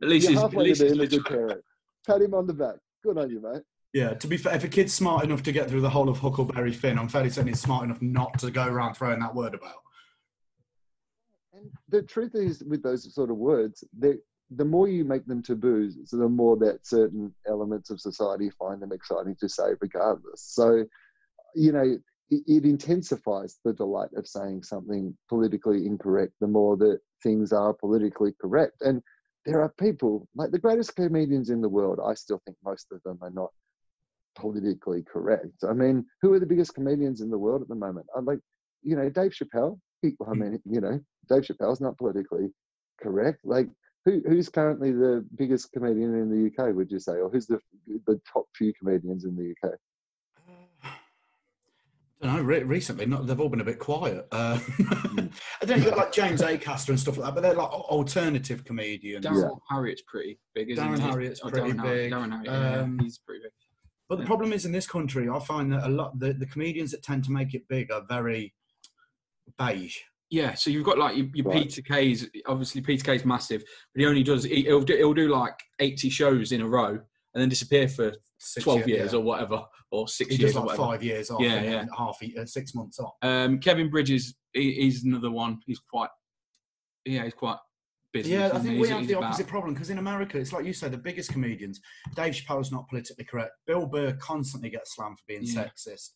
[0.03, 1.63] At least You're he's, at least to being a good parent.
[2.07, 2.77] Pat him on the back.
[3.05, 3.63] Good on you, mate.
[3.99, 6.19] Yeah, to be fair, if a kid's smart enough to get through the whole of
[6.19, 9.55] Huckleberry Finn, I'm fairly certain he's smart enough not to go around throwing that word
[9.55, 9.83] about.
[11.53, 14.21] And the truth is, with those sort of words, the
[14.53, 18.81] the more you make them taboos, so the more that certain elements of society find
[18.81, 20.43] them exciting to say, regardless.
[20.43, 20.85] So,
[21.57, 21.97] you know,
[22.31, 26.35] it, it intensifies the delight of saying something politically incorrect.
[26.41, 29.03] The more that things are politically correct, and
[29.45, 31.99] there are people like the greatest comedians in the world.
[31.99, 33.51] I still think most of them are not
[34.39, 35.65] politically correct.
[35.69, 38.07] I mean, who are the biggest comedians in the world at the moment?
[38.17, 38.39] I'm like,
[38.83, 39.79] you know, Dave Chappelle.
[40.03, 42.49] He, I mean, you know, Dave Chappelle's not politically
[43.03, 43.41] correct.
[43.45, 43.69] Like,
[44.05, 46.75] who, who's currently the biggest comedian in the UK?
[46.75, 47.59] Would you say, or who's the
[48.07, 49.75] the top few comedians in the UK?
[52.21, 52.43] I don't know.
[52.43, 54.27] Re- recently, not, they've all been a bit quiet.
[54.33, 54.59] Uh,
[55.63, 59.25] I don't know, like James Acaster and stuff like that, but they're like alternative comedians.
[59.25, 61.03] Darren Harriott's pretty big, isn't Darren he?
[61.09, 62.13] Harriott's Oh, pretty Darren Harriott- big.
[62.13, 63.53] Darren Harriott, yeah, Um, he's pretty big.
[64.09, 66.91] But the problem is in this country, I find that a lot the, the comedians
[66.93, 68.55] that tend to make it big are very
[69.59, 69.97] beige.
[70.31, 71.63] Yeah, so you've got like your, your Right.
[71.63, 72.27] Peter Kay's.
[72.47, 73.63] Obviously, Peter Kay's massive,
[73.95, 76.91] but he only does he, he'll do he'll do like eighty shows in a row
[76.91, 77.01] and
[77.43, 79.19] then disappear for Six twelve year- years yeah.
[79.19, 80.93] or whatever, or six He years does or like whatever.
[80.93, 81.85] five years off, Yeah, and yeah.
[81.97, 83.15] half uh, six months off.
[83.23, 85.59] Um, Kevin Bridges, he, he's another one.
[85.67, 86.11] He's quite,
[87.05, 87.57] yeah, he's quite
[88.13, 88.31] busy.
[88.31, 90.65] Yeah, I think we have he's the about- opposite problem because in America, it's like
[90.65, 91.81] you say, the biggest comedians,
[92.15, 93.53] Dave Chappelle's not politically correct.
[93.67, 95.65] Bill Burr constantly gets slammed for being Yeah.
[95.65, 96.11] sexist,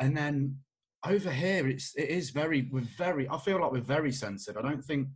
[0.00, 0.58] and then
[1.06, 3.28] over here, it's it is very we're very.
[3.28, 4.56] I feel like we're very censored.
[4.56, 5.08] I don't think.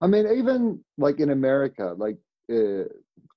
[0.00, 2.18] I mean, even like in America, like
[2.52, 2.84] uh,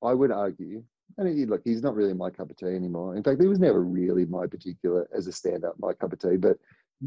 [0.04, 0.84] I would argue,
[1.18, 3.16] and he, look, he's not really my cup of tea anymore.
[3.16, 6.38] In fact, he was never really my particular as a stand-up my cup of tea.
[6.38, 6.58] But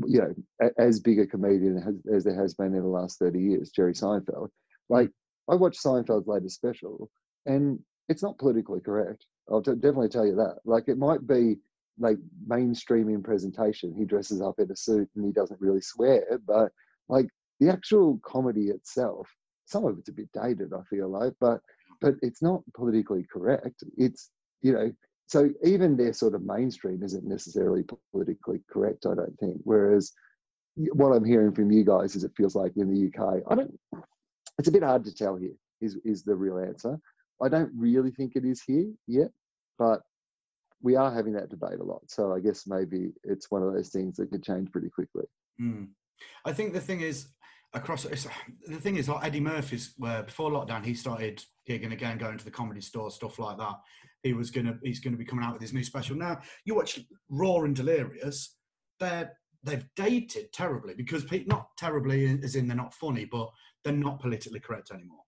[0.06, 3.40] you know, as big a comedian as, as there has been in the last thirty
[3.40, 4.48] years, Jerry Seinfeld.
[4.90, 5.10] Like
[5.48, 7.08] I watched Seinfeld's latest special,
[7.46, 9.24] and it's not politically correct.
[9.50, 10.56] I'll t- definitely tell you that.
[10.64, 11.56] Like it might be
[11.98, 13.94] like mainstream in presentation.
[13.96, 16.72] He dresses up in a suit and he doesn't really swear, but
[17.08, 17.26] like
[17.60, 19.28] the actual comedy itself,
[19.66, 21.60] some of it's a bit dated, I feel like, but
[22.00, 23.84] but it's not politically correct.
[23.96, 24.30] It's
[24.62, 24.92] you know,
[25.26, 29.60] so even their sort of mainstream isn't necessarily politically correct, I don't think.
[29.62, 30.12] Whereas
[30.92, 33.78] what I'm hearing from you guys is it feels like in the UK, I don't
[34.60, 37.00] it's a bit hard to tell here, is is the real answer.
[37.42, 39.30] I don't really think it is here yet,
[39.78, 40.02] but
[40.82, 42.02] we are having that debate a lot.
[42.08, 45.24] So I guess maybe it's one of those things that could change pretty quickly.
[45.60, 45.88] Mm.
[46.44, 47.28] I think the thing is
[47.72, 52.36] across the thing is like Eddie Murphy's where before lockdown he started gigging again, going
[52.36, 53.76] to the comedy store, stuff like that.
[54.22, 56.16] He was gonna he's gonna be coming out with his new special.
[56.16, 58.56] Now you watch Raw and Delirious,
[58.98, 63.50] they're they've dated terribly because not terribly as in they're not funny, but
[63.84, 65.22] they're not politically correct anymore.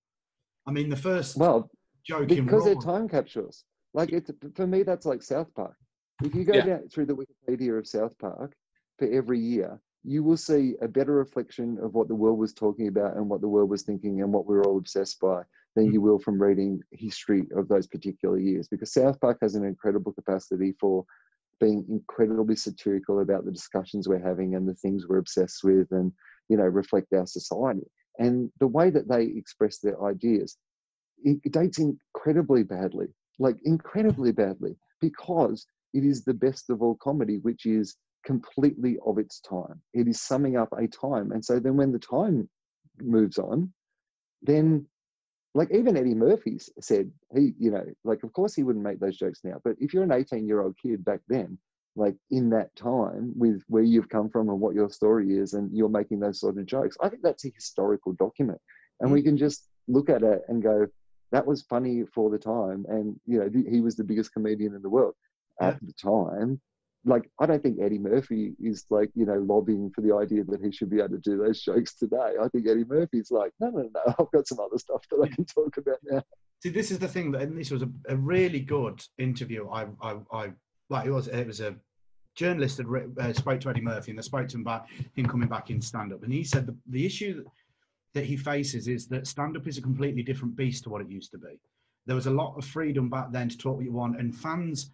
[0.66, 1.70] I mean the first Well,
[2.04, 3.64] joke in because they're time capsules.
[3.94, 5.76] Like it's for me, that's like South Park.
[6.24, 6.60] If you go Yeah.
[6.66, 8.54] down through the Wikipedia of South Park
[8.98, 12.88] for every year, you will see a better reflection of what the world was talking
[12.88, 15.42] about and what the world was thinking and what we are all obsessed by
[15.74, 15.92] than Mm.
[15.94, 18.68] you will from reading history of those particular years.
[18.68, 21.04] Because South Park has an incredible capacity for
[21.60, 26.12] being incredibly satirical about the discussions we're having and the things we're obsessed with and
[26.48, 27.86] you know reflect our society
[28.18, 30.56] and the way that they express their ideas
[31.24, 33.06] it dates incredibly badly
[33.38, 39.18] like incredibly badly because it is the best of all comedy which is completely of
[39.18, 42.48] its time it is summing up a time and so then when the time
[43.00, 43.72] moves on
[44.42, 44.86] then
[45.54, 49.18] like even Eddie murphy said he, you know, like of course he wouldn't make those
[49.18, 49.60] jokes now.
[49.64, 51.58] But if you're an 18 year old kid back then,
[51.96, 55.70] like in that time with where you've come from and what your story is, and
[55.76, 58.60] you're making those sort of jokes, I think that's a historical document,
[59.00, 59.26] and we mm.
[59.26, 60.86] can just look at it and go,
[61.32, 64.82] that was funny for the time, and you know he was the biggest comedian in
[64.82, 65.14] the world
[65.60, 66.60] at the time.
[67.04, 70.62] Like I don't think Eddie Murphy is like you know lobbying for the idea that
[70.62, 72.34] he should be able to do those jokes today.
[72.40, 75.34] I think Eddie Murphy's like, no, no, no, I've got some other stuff that I
[75.34, 76.22] can talk about now.
[76.62, 79.68] See, this is the thing that, and this was a, a really good interview.
[79.68, 80.52] I, I, I,
[80.92, 81.74] like it was, it was a
[82.36, 85.26] journalist that writ- uh, spoke to Eddie Murphy, and they spoke to him about him
[85.26, 87.44] coming back in stand up, and he said the, the issue,
[88.14, 91.08] that he faces is that stand up is a completely different beast to what it
[91.08, 91.58] used to be.
[92.06, 94.90] There was a lot of freedom back then to talk what you want, and fans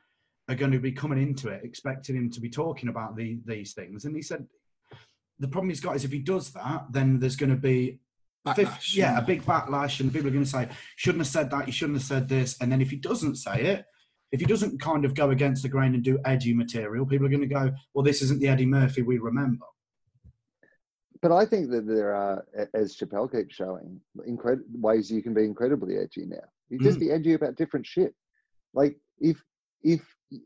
[0.49, 3.73] are going to be coming into it expecting him to be talking about the, these
[3.75, 4.05] things.
[4.05, 4.47] And he said
[5.39, 7.99] the problem he's got is if he does that, then there's going to be
[8.55, 9.19] fif- Backlash, yeah, yeah.
[9.19, 11.99] a big backlash, and people are going to say, shouldn't have said that, you shouldn't
[11.99, 12.57] have said this.
[12.61, 13.85] And then if he doesn't say it,
[14.33, 17.31] if he doesn't kind of go against the grain and do edgy material, people are
[17.31, 19.65] going to go, well, this isn't the Eddie Murphy we remember.
[21.21, 25.45] But I think that there are, as Chappelle keeps showing, incred- ways you can be
[25.45, 26.45] incredibly edgy now.
[26.69, 27.01] You just Mm.
[27.01, 28.15] be edgy about different shit.
[28.75, 29.43] Like if
[29.83, 30.03] if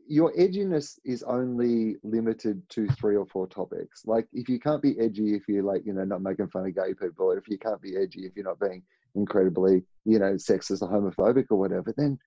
[0.07, 4.97] your edginess is only limited to three or four topics, like if you can't be
[4.99, 7.57] edgy if you're like you know not making fun of gay people, or if you
[7.57, 8.81] can't be edgy if you're not being
[9.15, 12.17] incredibly you know sexist or homophobic or whatever, then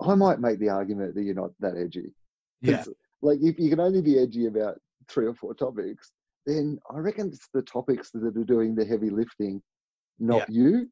[0.00, 2.12] I might make the argument that you're not that edgy.
[2.60, 2.84] Yeah.
[3.22, 4.78] Like if you can only be edgy about
[5.08, 6.12] three or four topics,
[6.44, 9.62] then I reckon it's the topics that are doing the heavy lifting,
[10.18, 10.88] not you.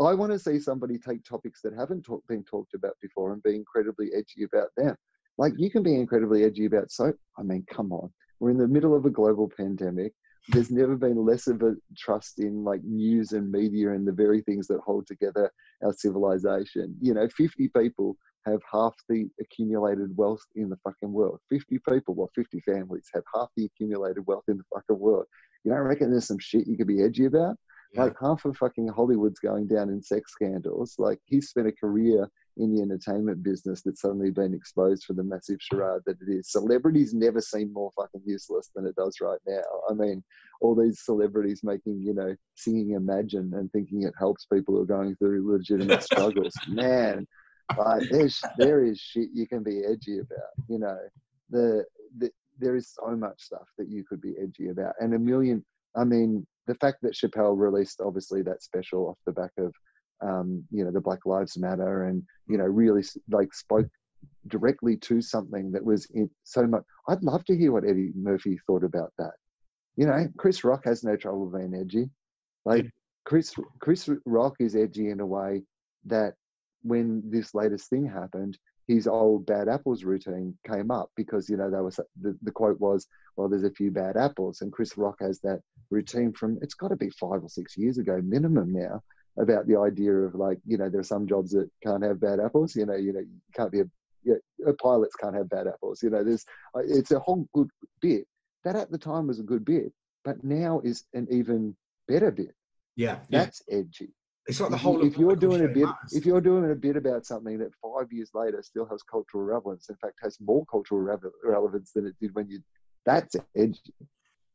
[0.00, 3.42] I want to see somebody take topics that haven't talk, been talked about before and
[3.42, 4.96] be incredibly edgy about them.
[5.38, 7.16] Like you can be incredibly edgy about soap.
[7.38, 8.10] I mean, come on.
[8.40, 10.12] We're in the middle of a global pandemic.
[10.48, 14.42] There's never been less of a trust in like news and media and the very
[14.42, 15.52] things that hold together
[15.84, 16.96] our civilization.
[17.00, 21.38] You know, 50 people have half the accumulated wealth in the fucking world.
[21.48, 25.26] 50 people, well, 50 families have half the accumulated wealth in the fucking world.
[25.64, 27.56] You don't reckon there's some shit you could be edgy about?
[27.92, 28.04] Yeah.
[28.04, 30.94] Like half of fucking Hollywood's going down in sex scandals.
[30.98, 35.22] Like he's spent a career in the entertainment business that's suddenly been exposed for the
[35.22, 36.50] massive charade that it is.
[36.50, 39.62] Celebrities never seem more fucking useless than it does right now.
[39.90, 40.22] I mean,
[40.60, 44.86] all these celebrities making, you know, singing Imagine and thinking it helps people who are
[44.86, 46.54] going through legitimate struggles.
[46.68, 47.26] Man,
[47.76, 50.50] like there's there is shit you can be edgy about.
[50.68, 50.98] You know,
[51.50, 51.84] the,
[52.18, 55.64] the there is so much stuff that you could be edgy about, and a million.
[55.96, 59.74] I mean, the fact that Chappelle released obviously that special off the back of,
[60.20, 63.88] um, you know, the Black Lives Matter, and you know, really like spoke
[64.48, 66.82] directly to something that was in so much.
[67.08, 69.32] I'd love to hear what Eddie Murphy thought about that.
[69.96, 72.08] You know, Chris Rock has no trouble being edgy.
[72.64, 72.86] Like
[73.24, 75.62] Chris Chris Rock is edgy in a way
[76.06, 76.34] that
[76.82, 81.70] when this latest thing happened, his old bad apples routine came up because you know
[81.70, 85.16] they was the, the quote was, "Well, there's a few bad apples," and Chris Rock
[85.20, 85.60] has that
[85.92, 89.00] routine from it's got to be five or six years ago minimum now
[89.38, 92.40] about the idea of like you know there are some jobs that can't have bad
[92.40, 92.74] apples.
[92.74, 93.84] You know, you know, you can't be a
[94.24, 96.02] you know, pilots can't have bad apples.
[96.02, 96.44] You know, there's
[96.76, 97.68] uh, it's a whole good
[98.00, 98.26] bit
[98.64, 99.92] that at the time was a good bit,
[100.24, 101.76] but now is an even
[102.08, 102.54] better bit.
[102.96, 103.18] Yeah.
[103.30, 104.10] That's edgy.
[104.46, 105.00] It's like the whole.
[105.00, 106.12] of if you're doing a bit, Matters.
[106.12, 109.88] if you're doing a bit about something that five years later still has cultural relevance,
[109.88, 111.00] in fact has more cultural
[111.44, 112.58] relevance than it did when you,
[113.06, 113.94] that's edgy.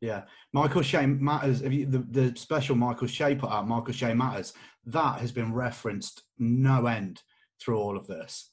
[0.00, 1.62] Yeah, Michael Che Matters.
[1.62, 4.52] If you, the the special Michael Che put out, Michael Che Matters,
[4.86, 7.22] that has been referenced no end
[7.60, 8.50] through all of this.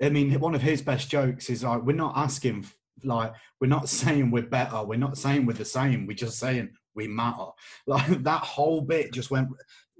[0.00, 2.66] I mean, one of his best jokes is like, we're not asking,
[3.02, 6.70] like, we're not saying we're better, we're not saying we're the same, we're just saying
[6.94, 7.46] we matter.
[7.86, 9.48] Like that whole bit just went,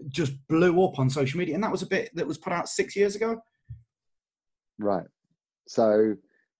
[0.08, 2.68] just blew up on social media, and that was a bit that was put out
[2.68, 3.40] six years ago.
[4.78, 5.06] Right.
[5.66, 6.14] So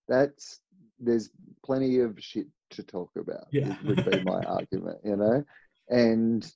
[0.07, 0.59] that's
[0.99, 1.29] there's
[1.65, 3.45] plenty of shit to talk about.
[3.51, 3.75] Yeah.
[3.83, 5.43] Would be my argument, you know,
[5.89, 6.49] and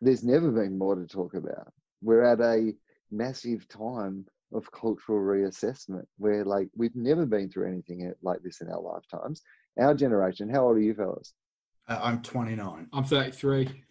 [0.00, 1.72] there's never been more to talk about.
[2.02, 2.72] We're at a
[3.10, 8.68] massive time of cultural reassessment where like we've never been through anything like this in
[8.68, 9.42] our lifetimes.
[9.78, 11.34] Our generation, how old are you fellas?
[11.88, 12.88] Uh, I'm 29.
[12.92, 13.82] I'm 33.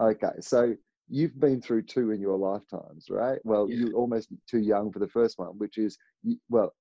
[0.00, 0.74] Okay, so
[1.08, 3.40] you've been through two in your lifetimes, right?
[3.44, 3.76] Well, Yeah.
[3.86, 5.98] you're almost too young for the first one, which is,
[6.48, 6.72] well,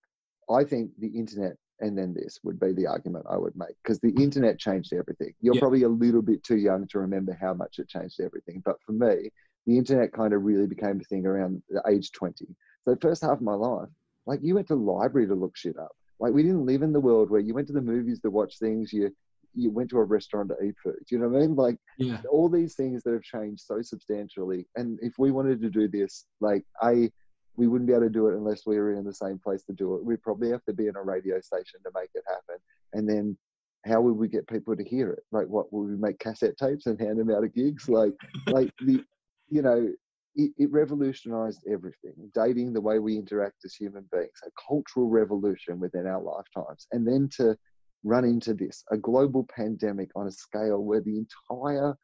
[0.49, 3.99] I think the internet and then this would be the argument I would make because
[3.99, 4.21] the mm.
[4.21, 5.33] internet changed everything.
[5.41, 5.61] You're Yeah.
[5.61, 8.61] probably a little bit too young to remember how much it changed everything.
[8.65, 9.31] But for me,
[9.65, 12.45] the internet kind of really became a thing around the age 20.
[12.85, 13.89] So, the first half of my life,
[14.25, 15.91] like you went to the library to look shit up.
[16.19, 18.57] Like we didn't live in the world where you went to the movies to watch
[18.59, 19.11] things, you
[19.53, 20.99] you went to a restaurant to eat food.
[21.09, 21.55] You know what I mean?
[21.55, 22.21] Like Yeah.
[22.29, 24.67] all these things that have changed so substantially.
[24.75, 27.11] And if we wanted to do this, like a,
[27.57, 29.73] we wouldn't be able to do it unless we were in the same place to
[29.73, 30.05] do it.
[30.05, 32.61] We'd probably have to be in a radio station to make it happen.
[32.93, 33.37] And then
[33.85, 35.23] how would we get people to hear it?
[35.31, 37.89] Like what would we make cassette tapes and hand them out at gigs?
[37.89, 38.13] Like
[38.47, 39.03] like the
[39.49, 39.91] you know,
[40.35, 45.79] it, it revolutionized everything, dating the way we interact as human beings, a cultural revolution
[45.79, 46.87] within our lifetimes.
[46.91, 47.57] And then to
[48.03, 51.97] run into this, a global pandemic on a scale where the entire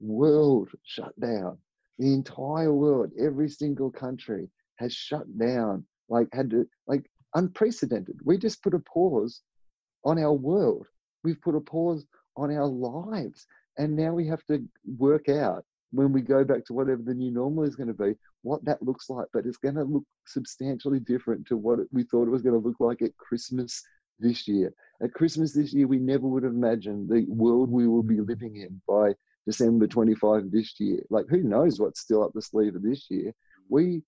[0.00, 1.58] world shut down.
[1.98, 4.48] The entire world, every single country
[4.80, 7.04] has shut down, like had to like
[7.34, 8.16] unprecedented.
[8.24, 9.42] We just put a pause
[10.04, 10.86] on our world.
[11.22, 12.04] We've put a pause
[12.36, 13.46] on our lives.
[13.78, 14.64] And now we have to
[14.98, 18.14] work out when we go back to whatever the new normal is going to be,
[18.42, 19.26] what that looks like.
[19.32, 22.66] But it's going to look substantially different to what we thought it was going to
[22.66, 23.82] look like at Christmas
[24.18, 24.72] this year.
[25.02, 28.56] At Christmas this year, we never would have imagined the world we will be living
[28.56, 29.14] in by
[29.46, 31.02] December 25 this year.
[31.10, 33.32] Like, who knows what's still up the sleeve of this year?
[33.68, 34.02] We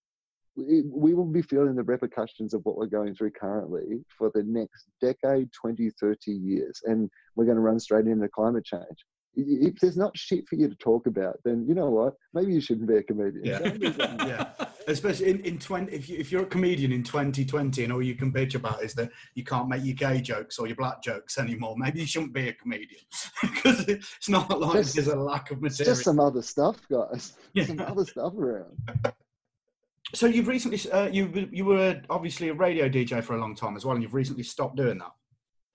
[0.57, 4.87] we will be feeling the repercussions of what we're going through currently for the next
[5.01, 6.81] decade, 20, 30 years.
[6.85, 9.05] And we're going to run straight into climate change.
[9.35, 12.15] If there's not shit for you to talk about, then you know what?
[12.35, 13.47] Maybe you shouldn't be a comedian.
[13.47, 13.61] Yeah.
[13.61, 14.27] Don't do that.
[14.59, 18.03] yeah, especially in, in 20, if, you, if you're a comedian in 2020 and all
[18.03, 21.03] you can bitch about is that you can't make your gay jokes or your black
[21.03, 23.01] jokes anymore, maybe you shouldn't be a comedian
[23.41, 25.95] because it's not like Just- there's a lack of It's material.
[25.95, 27.33] just some other stuff, guys.
[27.55, 27.65] Yeah.
[27.65, 28.77] Some other stuff around.
[30.15, 33.77] So you've recently, uh, you you were obviously a radio DJ for a long time
[33.77, 35.13] as well, and you've recently stopped doing that.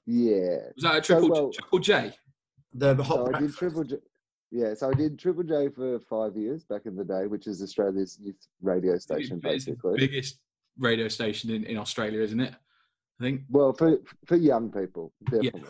[0.05, 0.57] Yeah.
[0.75, 2.13] Was that a So, triple, well- triple J?
[2.73, 3.53] The hot So I did.
[3.53, 3.95] Triple J.
[4.51, 7.61] Yeah, so I did Triple J for five years back in the day, which is
[7.61, 9.97] Australia's youth radio station, It's the basically.
[9.97, 10.39] biggest
[10.77, 12.53] radio station in, in Australia, isn't it?
[13.19, 15.63] I think Well, for for young people, definitely.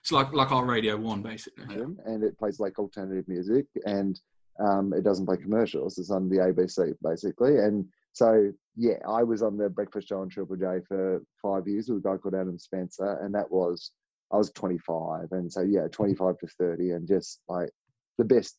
[0.00, 1.76] it's like like our Radio One, basically.
[1.76, 4.18] them, and it plays like alternative music and
[4.58, 5.98] um, it doesn't play commercials.
[5.98, 10.28] It's on the ABC basically, and so yeah, I was on the breakfast show on
[10.28, 13.90] Triple J for five years with a guy called Adam Spencer, and that was
[14.32, 15.90] I was 25, and so yeah, mm-hmm.
[15.90, 17.70] 25 to 30, and just like
[18.18, 18.56] the best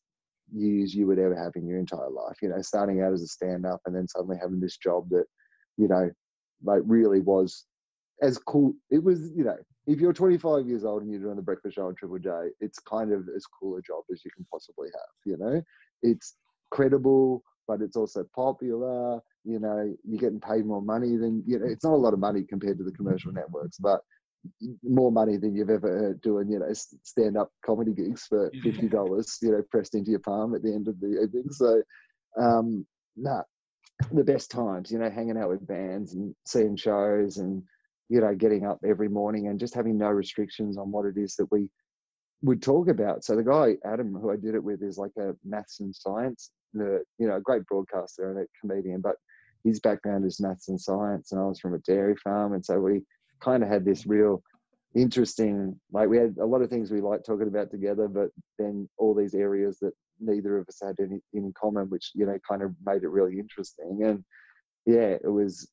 [0.53, 2.35] years you would ever have in your entire life.
[2.41, 5.25] You know, starting out as a stand-up and then suddenly having this job that
[5.77, 6.11] you know,
[6.63, 7.65] like really was
[8.21, 8.73] as cool.
[8.91, 11.87] It was you know if you're 25 years old and you're doing the breakfast show
[11.87, 15.15] on Triple J, it's kind of as cool a job as you can possibly have.
[15.25, 15.61] You know,
[16.01, 16.35] it's
[16.71, 19.21] credible, but it's also popular.
[19.45, 21.67] You know, you're getting paid more money than you know.
[21.67, 24.01] It's not a lot of money compared to the commercial networks, but
[24.83, 26.49] more money than you've ever heard doing.
[26.49, 26.73] You know,
[27.03, 29.37] stand-up comedy gigs for fifty dollars.
[29.41, 31.51] You know, pressed into your palm at the end of the evening.
[31.51, 31.81] So,
[32.39, 32.85] um,
[33.15, 33.43] nah,
[34.11, 34.91] the best times.
[34.91, 37.63] You know, hanging out with bands and seeing shows and
[38.09, 41.35] you know, getting up every morning and just having no restrictions on what it is
[41.35, 41.67] that we
[42.43, 43.23] would talk about.
[43.23, 46.51] So the guy Adam, who I did it with, is like a maths and science
[46.75, 47.01] nerd.
[47.17, 49.15] You know, a great broadcaster and a comedian, but
[49.65, 52.79] his background is maths and science, and I was from a dairy farm, and so
[52.79, 53.01] we
[53.41, 54.41] kind of had this real
[54.95, 58.87] interesting like we had a lot of things we liked talking about together but then
[58.97, 62.61] all these areas that neither of us had any in common which you know kind
[62.61, 63.99] of made it really interesting.
[64.03, 64.23] And
[64.85, 65.69] yeah it was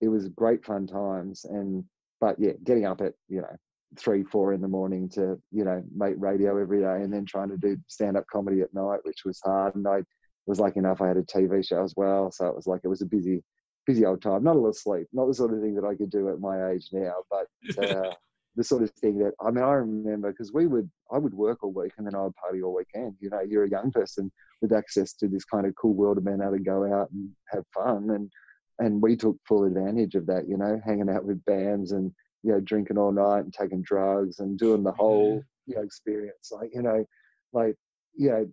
[0.00, 1.84] it was great fun times and
[2.20, 3.56] but yeah getting up at you know
[3.96, 7.48] three four in the morning to you know make radio every day and then trying
[7.48, 10.02] to do stand up comedy at night which was hard and i
[10.46, 12.88] was lucky enough i had a tv show as well so it was like it
[12.88, 13.42] was a busy
[13.86, 14.42] busy old time.
[14.42, 16.40] Not a lot of sleep not the sort of thing that i could do at
[16.40, 17.46] my age now but
[17.78, 18.12] uh,
[18.56, 21.62] the sort of thing that i mean i remember because we would i would work
[21.62, 24.30] all week and then i would party all weekend you know you're a young person
[24.60, 27.30] with access to this kind of cool world of being able to go out and
[27.48, 28.30] have fun and
[28.78, 32.52] and we took full advantage of that you know hanging out with bands and you
[32.52, 36.70] know drinking all night and taking drugs and doing the whole you know experience like
[36.72, 37.04] you know
[37.52, 37.74] like
[38.14, 38.46] you know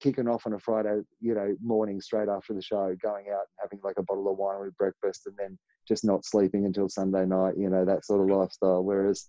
[0.00, 3.60] kicking off on a friday you know morning straight after the show going out and
[3.60, 7.26] having like a bottle of wine with breakfast and then just not sleeping until sunday
[7.26, 8.82] night you know that sort of lifestyle.
[8.82, 9.28] Whereas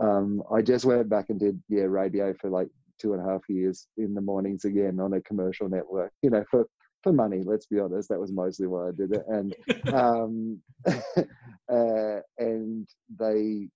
[0.00, 2.68] um i just went back and did yeah radio for like
[3.00, 6.44] two and a half years in the mornings again on a commercial network you know
[6.50, 6.66] for
[7.02, 9.24] for money let's be honest that was mostly why i did it.
[9.28, 9.54] And
[9.94, 10.60] um
[11.72, 13.68] uh and they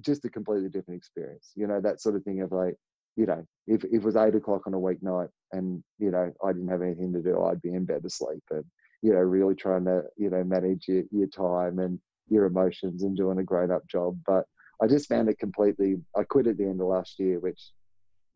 [0.00, 2.76] just a completely different experience you know that sort of thing of like
[3.16, 6.52] you know if, if it was eight o'clock on a weeknight and you know i
[6.52, 8.64] didn't have anything to do i'd be in bed asleep and
[9.02, 11.98] you know really trying to you know manage your, your time and
[12.28, 14.18] your emotions and doing a grown up job.
[14.26, 14.44] But
[14.82, 17.70] i just found it completely i quit at the end of last year which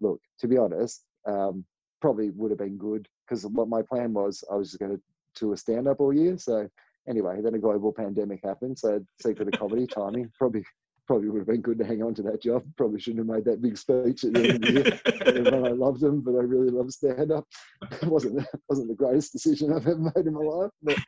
[0.00, 1.64] look to be honest um,
[2.00, 5.02] probably would have been good because what my plan was i was just going to
[5.38, 6.36] do a stand up all year.
[6.38, 6.68] So
[7.08, 10.64] anyway then a global pandemic happened so secret of comedy timing probably
[11.10, 13.44] probably would have been good to hang on to that job probably shouldn't have made
[13.44, 16.42] that big speech at the end of the year everyone I loved them, but I
[16.42, 17.44] really love stand up.
[17.90, 20.98] It wasn't wasn't the greatest decision I've ever made in my life, but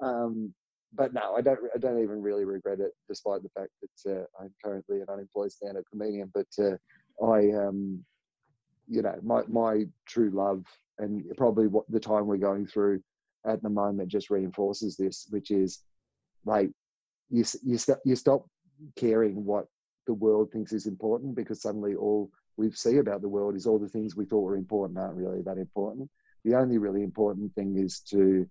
[0.00, 0.54] um,
[0.94, 4.24] but no, I don't I don't even really regret it, despite the fact that uh,
[4.40, 6.30] I'm currently an unemployed stand up comedian.
[6.32, 8.04] But uh, I um,
[8.86, 10.66] you know my my true love
[11.00, 13.02] and probably what the time we're going through
[13.44, 15.80] at the moment just reinforces this, which is
[16.44, 16.70] like
[17.28, 18.46] you you st- you stop
[18.96, 19.66] caring what
[20.06, 23.78] the world thinks is important because suddenly all we see about the world is all
[23.78, 26.10] the things we thought were important aren't really that important.
[26.44, 28.48] The only really important thing is to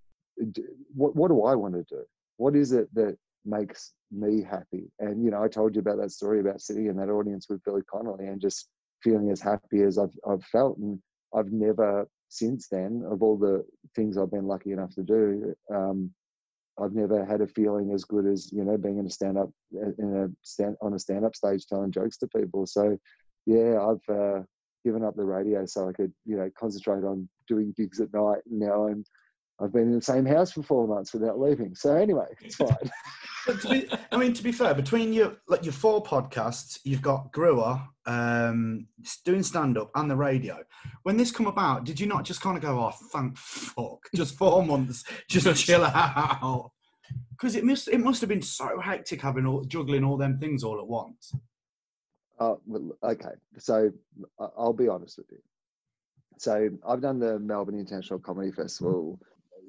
[0.94, 2.04] what what do I want to do?
[2.38, 4.92] What is it that makes me happy?
[5.00, 7.64] And you know, I told you about that story about sitting in that audience with
[7.64, 8.70] Billy Connolly and just
[9.02, 11.00] feeling as happy as I've I've felt, and
[11.36, 13.66] I've never since then, of all the
[13.96, 16.12] things I've been lucky enough to do, um,
[16.82, 19.50] I've never had a feeling as good as you know being in a stand up
[19.72, 22.66] in a stand on a stand up stage telling jokes to people.
[22.66, 22.98] So
[23.46, 24.42] yeah, I've uh,
[24.86, 28.42] given up the radio so I could you know concentrate on doing gigs at night.
[28.46, 29.04] Now I'm
[29.60, 31.74] I've been in the same house for four months without leaving.
[31.74, 32.91] So anyway, it's fine.
[33.70, 37.80] Be, I mean, to be fair, between your like your four podcasts, you've got Brewer
[38.05, 38.88] um,
[39.24, 40.58] doing stand up and the radio.
[41.03, 44.38] When this come about, did you not just kind of go, "Oh, thank fuck," just
[44.38, 46.72] four months, just chill out?
[47.32, 50.64] Because it must it must have been so hectic having all juggling all them things
[50.64, 51.34] all at once.
[52.39, 52.55] Uh,
[53.01, 53.89] okay, so
[54.39, 55.39] I'll be honest with you.
[56.38, 59.20] So I've done the Melbourne International Comedy Festival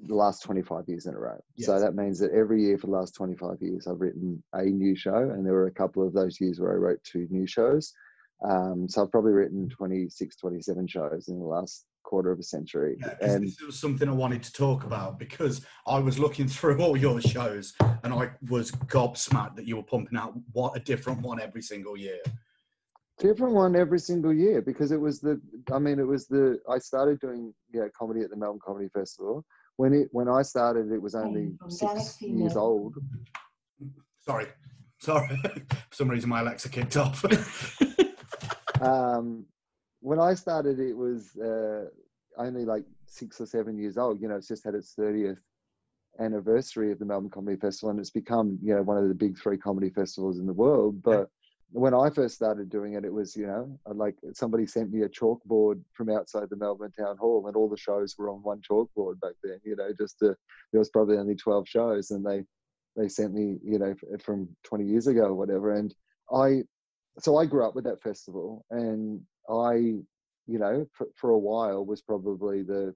[0.06, 1.38] the last 25 years in a row.
[1.58, 4.94] So that means that every year for the last 25 years, I've written a new
[4.94, 7.92] show, and there were a couple of those years where I wrote two new shows.
[8.48, 12.96] Um, so I've probably written 26, 27 shows in the last quarter of a century.
[13.00, 16.80] Yeah, and this was something I wanted to talk about because I was looking through
[16.80, 21.20] all your shows and I was gobsmacked that you were pumping out what a different
[21.20, 22.20] one every single year.
[23.18, 25.40] different one every single year because it was the
[25.72, 29.44] i mean it was the i started doing yeah comedy at the melbourne comedy festival
[29.78, 32.60] when it when i started it was only six years Note.
[32.60, 32.94] old
[34.20, 34.46] Sorry,
[34.98, 35.34] sorry.
[35.90, 37.24] For some reason, my Alexa kicked off.
[38.82, 39.46] um
[40.00, 41.86] when i started it was uh
[42.36, 45.38] only like six or seven years old you know it's just had its 30th
[46.20, 49.36] anniversary of the melbourne comedy festival and it's become you know one of the big
[49.36, 51.28] three comedy festivals in the world but
[51.70, 55.02] when I first started doing it, it was, you know, uh, like somebody sent me
[55.02, 58.60] a chalkboard from outside the Melbourne Town Hall, and all the shows were on one
[58.60, 59.60] chalkboard back then.
[59.64, 60.34] You know, just to,
[60.72, 62.44] there was probably only twelve shows, and they
[62.96, 65.74] they sent me, you know, uh, from twenty years ago or whatever.
[65.74, 65.94] And
[66.34, 66.62] I,
[67.18, 69.96] so I grew up with that festival, and I,
[70.48, 72.94] you know, for, for a while was probably the,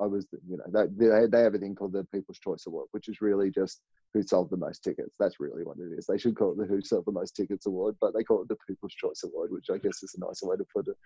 [0.00, 3.08] I was, you know, they, they have a thing called the People's Choice Award, which
[3.10, 3.82] is really just
[4.14, 5.14] who sold the most tickets.
[5.20, 6.06] That's really what it is.
[6.06, 8.48] They should call it the Who Sold the Most Tickets Award, but they call it
[8.48, 10.96] the People's Choice Award, which I guess is a nicer way to put it.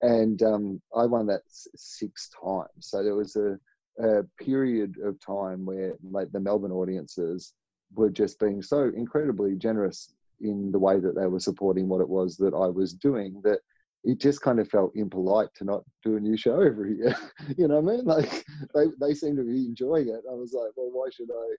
[0.00, 2.70] And um, I won that six times.
[2.78, 3.58] So there was a,
[4.00, 7.52] a period of time where like the Melbourne audiences
[7.94, 12.08] were just being so incredibly generous in the way that they were supporting what it
[12.08, 13.58] was that I was doing that
[14.04, 17.16] it just kind of felt impolite to not do a new show every year.
[17.56, 18.04] you know what I mean?
[18.04, 18.44] Like
[18.74, 20.22] they, they seem to be enjoying it.
[20.30, 21.54] I was like, well, why should I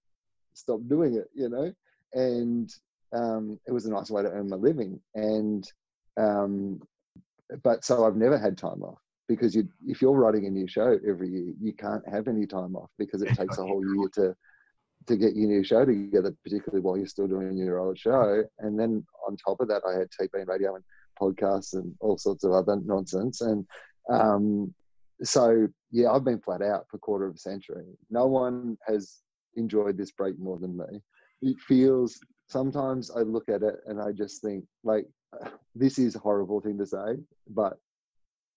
[0.53, 1.29] stop doing it?
[1.33, 1.73] You know?
[2.13, 2.73] And
[3.13, 4.99] um, it was a nice way to earn my living.
[5.15, 5.69] And
[6.17, 6.81] um,
[7.63, 10.97] but so I've never had time off because you, if you're writing a new show
[11.07, 14.35] every year, you can't have any time off because it takes a whole year to
[15.07, 18.43] to get your new show together, particularly while you're still doing your old show.
[18.59, 20.83] And then on top of that, I had TV and radio and
[21.19, 23.41] podcasts and all sorts of other nonsense.
[23.41, 23.65] And
[24.09, 24.73] um,
[25.21, 27.85] so, yeah, I've been flat out for a quarter of a century.
[28.09, 29.19] No one has
[29.55, 31.01] enjoyed this break more than me.
[31.41, 35.05] It feels sometimes I look at it and I just think, like,
[35.75, 37.17] this is a horrible thing to say,
[37.49, 37.77] but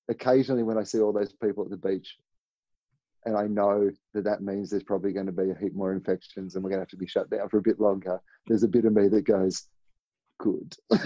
[0.09, 2.17] occasionally when I see all those people at the beach
[3.25, 6.55] and I know that that means there's probably going to be a heap more infections
[6.55, 8.21] and we're going to have to be shut down for a bit longer.
[8.47, 9.69] There's a bit of me that goes,
[10.43, 10.77] good.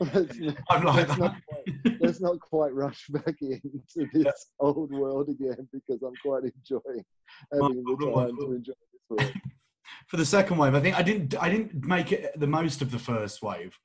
[0.00, 4.46] let's, let's not, I'm like let's, not quite, let's not quite rush back into this
[4.60, 7.04] old world again because I'm quite enjoying
[7.52, 9.32] having the time to enjoy this world.
[10.06, 12.90] for the second wave, I think I didn't I didn't make it the most of
[12.92, 13.76] the first wave.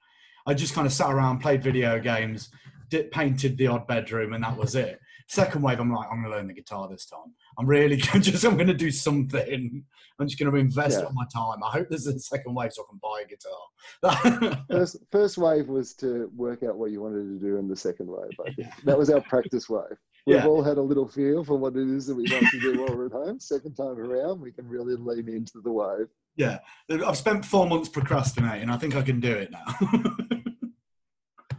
[0.46, 2.50] I just kind of sat around, played video games,
[2.90, 5.00] did, painted the odd bedroom, and that was it.
[5.28, 7.34] Second wave, I'm like, I'm going to learn the guitar this time.
[7.58, 9.84] I'm really just I'm going to do something.
[10.20, 11.06] I'm just going to invest Yeah.
[11.06, 11.64] all my time.
[11.64, 14.64] I hope there's a second wave so I can buy a guitar.
[14.70, 18.08] First, first wave was to work out what you wanted to do in the second
[18.08, 18.30] wave.
[18.46, 19.84] I think that was our practice wave.
[20.26, 20.46] We've Yeah.
[20.46, 22.96] all had a little feel for what it is that we want to do while
[22.96, 23.40] we're at home.
[23.40, 26.08] Second time around, we can really lean into the wave.
[26.38, 28.70] yeah, I've spent four months procrastinating.
[28.70, 29.66] I think I can do it now.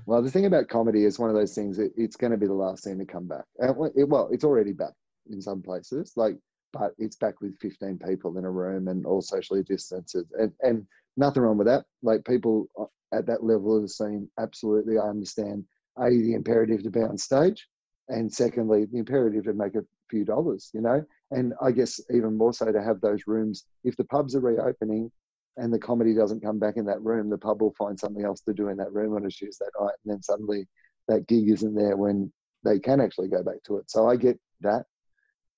[0.07, 1.78] Well, the thing about comedy is one of those things.
[1.78, 3.45] It, it's going to be the last thing to come back.
[3.62, 4.92] Uh, and it, well, it's already back
[5.31, 6.12] in some places.
[6.16, 6.37] Like,
[6.72, 10.16] but it's back with 15 people in a room and all socially distanced.
[10.39, 11.85] And and nothing wrong with that.
[12.03, 12.85] Like people uh,
[13.16, 15.64] at that level of the scene, absolutely, I understand.
[15.99, 17.68] A the imperative to be on stage,
[18.09, 20.70] and secondly, the imperative to make a few dollars.
[20.75, 23.64] You know, and I guess even more so to have those rooms.
[23.85, 25.12] If the pubs are reopening,
[25.57, 28.41] and the comedy doesn't come back in that room, the pub will find something else
[28.41, 30.66] to do in that room on a Tuesday night, and then suddenly
[31.09, 32.33] that gig isn't there when
[32.64, 33.91] they can actually go back to it.
[33.91, 34.87] So I get that,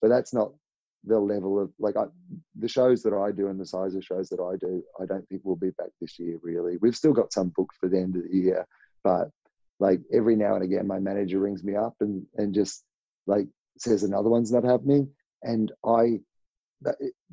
[0.06, 0.52] but that's not
[1.02, 2.04] the level of like I,
[2.56, 4.84] the shows that I do and the size of shows that I do.
[5.00, 6.38] I don't think we'll be back this year.
[6.42, 8.64] Really, we've still got some booked for the end of the year,
[9.02, 9.30] but
[9.80, 12.84] like every now and again, my manager rings me up and and just
[13.26, 13.48] like
[13.78, 15.10] says another one's not happening,
[15.42, 16.20] and I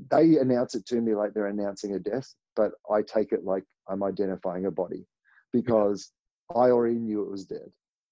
[0.09, 3.65] they announce it to me like they're announcing a death, but I take it like
[3.87, 5.05] I'm identifying a body
[5.51, 6.11] because
[6.49, 7.69] I already knew it was dead.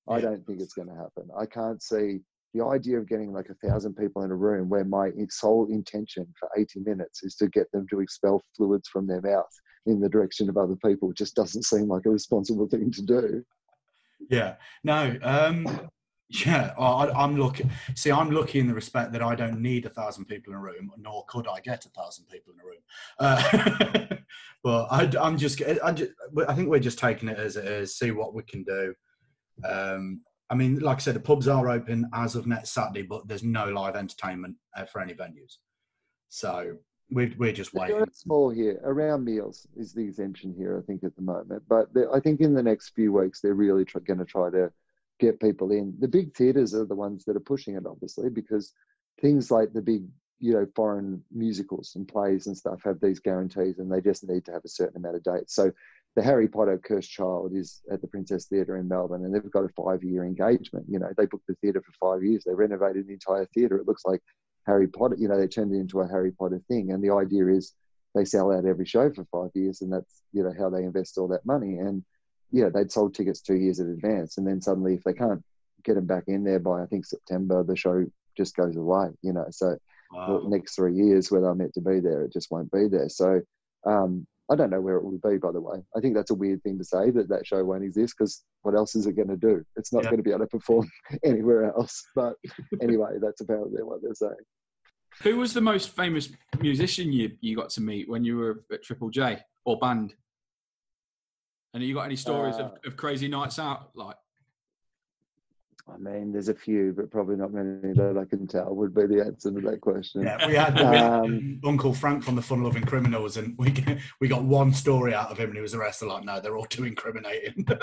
[0.07, 1.29] I don't think it's going to happen.
[1.35, 2.19] I can't see
[2.53, 6.27] the idea of getting like a thousand people in a room where my sole intention
[6.39, 9.49] for 80 minutes is to get them to expel fluids from their mouth
[9.85, 13.43] in the direction of other people just doesn't seem like a responsible thing to do.
[14.29, 14.55] Yeah.
[14.83, 15.17] No.
[15.23, 15.89] Um,
[16.29, 16.73] yeah.
[16.77, 17.69] I, I'm lucky.
[17.95, 20.61] See, I'm lucky in the respect that I don't need a thousand people in a
[20.61, 22.81] room, nor could I get a thousand people in a room.
[23.17, 24.15] Uh,
[24.63, 26.11] but I, am just, I just,
[26.47, 27.97] I think we're just taking it as it is.
[27.97, 28.93] See what we can do.
[29.67, 30.21] Um,
[30.51, 33.41] I mean, like I said, the pubs are open as of next Saturday, but there's
[33.41, 35.55] no live entertainment uh, for any venues.
[36.27, 36.75] So
[37.09, 37.95] we're, we're just waiting.
[37.95, 41.63] doing it small here around meals is the exemption here, I think, at the moment.
[41.69, 44.73] But I think in the next few weeks, they're really tr- going to try to
[45.21, 45.93] get people in.
[45.99, 48.73] The big theatres are the ones that are pushing it, obviously, because
[49.21, 50.03] things like the big,
[50.39, 54.43] you know, foreign musicals and plays and stuff have these guarantees, and they just need
[54.45, 55.55] to have a certain amount of dates.
[55.55, 55.71] So
[56.15, 59.63] the Harry Potter Cursed Child is at the Princess Theatre in Melbourne, and they've got
[59.63, 60.85] a five-year engagement.
[60.89, 62.43] You know, they booked the theatre for five years.
[62.43, 63.77] They renovated the entire theatre.
[63.77, 64.21] It looks like
[64.65, 65.15] Harry Potter.
[65.17, 67.73] You know, they turned it into a Harry Potter thing, and the idea is
[68.13, 71.17] they sell out every show for five years, and that's you know how they invest
[71.17, 71.77] all that money.
[71.77, 72.03] And
[72.51, 75.43] yeah, they'd sold tickets two years in advance, and then suddenly, if they can't
[75.83, 78.05] get them back in there by I think September, the show
[78.37, 79.07] just goes away.
[79.21, 79.77] You know, so
[80.11, 83.07] the next three years where they're meant to be there, it just won't be there.
[83.07, 83.41] So
[83.85, 85.37] um, I don't know where it will be.
[85.37, 87.83] By the way, I think that's a weird thing to say that that show won't
[87.85, 89.63] exist because what else is it going to do?
[89.77, 90.09] It's not Yeah.
[90.09, 90.89] going to be able to perform
[91.23, 92.03] anywhere else.
[92.15, 92.33] But
[92.81, 94.33] anyway, that's apparently what they're saying.
[95.23, 96.29] Who was the most famous
[96.59, 100.13] musician you, you got to meet when you were at Triple J or band?
[101.73, 103.91] And have you got any stories of, Uh, of crazy nights out?
[103.95, 104.17] Like,
[105.93, 109.05] I mean, there's a few, but probably not many that I can tell would be
[109.07, 110.23] the answer to that question.
[110.23, 113.73] Yeah, we had, Um, Uncle Frank from the Fun Loving Criminals, and we
[114.19, 116.07] we got one story out of him, and he was arrested.
[116.07, 117.67] Like, no, they're all too incriminating.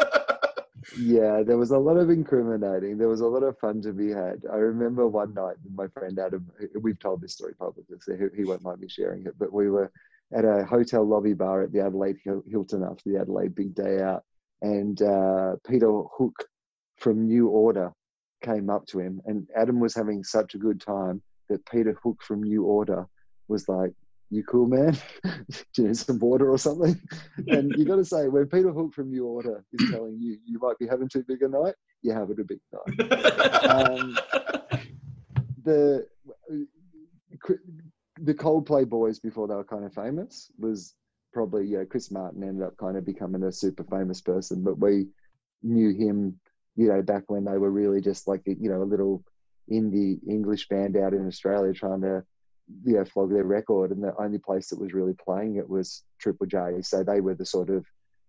[0.96, 2.96] Yeah, there was a lot of incriminating.
[2.96, 4.42] There was a lot of fun to be had.
[4.50, 6.50] I remember one night, my friend Adam,
[6.80, 9.68] we've told this story publicly, so he, he won't mind me sharing it, but we
[9.68, 9.92] were
[10.32, 14.24] at a hotel lobby bar at the Adelaide Hilton after the Adelaide Big Day Out,
[14.62, 16.46] and uh, Peter Hook
[16.96, 17.92] from New Order
[18.42, 22.22] came up to him, and Adam was having such a good time that Peter Hook
[22.22, 23.06] from New Order
[23.48, 23.92] was like,
[24.30, 24.96] "You cool, man?
[25.24, 27.00] Do you need some water or something?"
[27.48, 30.58] And you got to say, when Peter Hook from New Order is telling you you
[30.60, 33.22] might be having too big a night, you're having a big night.
[33.68, 34.18] Um,
[35.64, 36.06] the
[38.20, 40.94] the Coldplay boys before they were kind of famous was
[41.32, 45.08] probably yeah Chris Martin ended up kind of becoming a super famous person, but we
[45.62, 46.38] knew him
[46.78, 49.22] you know back when they were really just like you know a little
[49.70, 52.22] indie English band out in Australia trying to
[52.84, 56.04] you know flog their record, and the only place that was really playing it was
[56.20, 56.80] Triple J.
[56.82, 57.84] So they were the sort of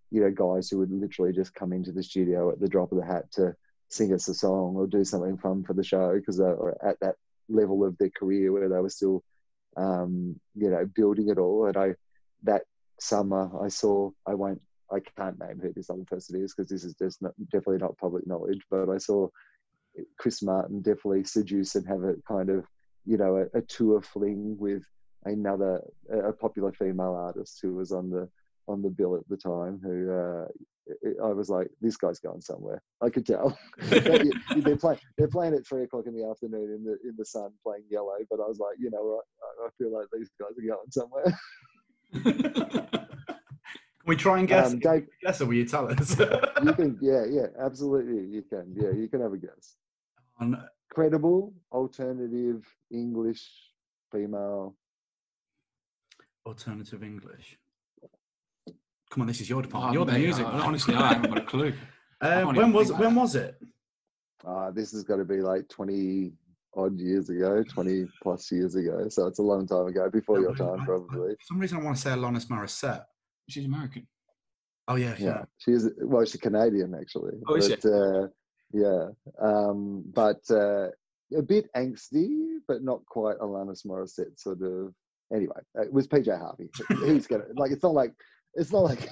[0.09, 2.97] you know guys who would literally just come into the studio at the drop of
[2.97, 3.55] the hat to
[3.89, 6.99] sing us a song or do something fun for the show because they were at
[7.01, 7.15] that
[7.49, 9.23] level of their career where they were still
[9.77, 11.67] um, you know building it all.
[11.67, 11.93] And I
[12.43, 12.63] that
[12.99, 14.61] summer I saw I won't
[14.91, 17.97] I can't name who this other person is because this is just not, definitely not
[17.97, 19.27] public knowledge, but I saw
[20.17, 22.65] Chris Martin definitely seduce and have a kind of
[23.05, 24.83] you know a, a tour fling with
[25.25, 25.81] another
[26.11, 28.29] a popular female artist who was on the
[28.67, 30.45] on the bill at the time who uh,
[31.23, 32.81] I was like, this guy's going somewhere.
[33.01, 33.57] I could tell.
[33.81, 34.99] they're playing.
[35.17, 38.15] They're playing at three o'clock in the afternoon in the in the sun, playing yellow.
[38.29, 39.21] But I was like, you know?
[39.41, 41.39] I, I feel like these guys are going somewhere.
[44.09, 44.71] Can we try and guess?
[44.73, 46.17] Um, Dave, guess, or will you tell us?
[46.19, 46.97] you can.
[46.99, 48.25] Yeah, yeah, absolutely.
[48.25, 48.73] You can.
[48.75, 49.75] Yeah, you can have a guess.
[50.39, 53.47] On Credible, alternative, English,
[54.11, 54.75] female.
[56.43, 57.59] alternative English.
[59.11, 59.91] Come on, this is your department.
[59.91, 60.47] oh, You're the music.
[60.47, 61.73] I- honestly, I haven't got a clue.
[62.21, 63.55] Uh, when was when like was it?
[64.45, 66.33] Uh, this has got to be like twenty
[66.75, 69.07] odd years ago, twenty plus years ago.
[69.07, 71.35] So it's a long time ago, before your time, probably.
[71.35, 73.05] For some reason, I want to say Alanis Morissette.
[73.49, 74.07] She's American.
[74.87, 75.25] Oh yeah, yeah.
[75.25, 77.73] yeah she is well she's canadian actually Oh, is she?
[77.87, 78.27] uh
[78.73, 79.07] yeah
[79.39, 80.87] um but uh
[81.37, 84.91] a bit angsty but not quite alanis morissette sort of
[85.31, 86.69] anyway it was pj harvey
[87.05, 88.13] he's gonna like it's not like
[88.55, 89.07] it's not like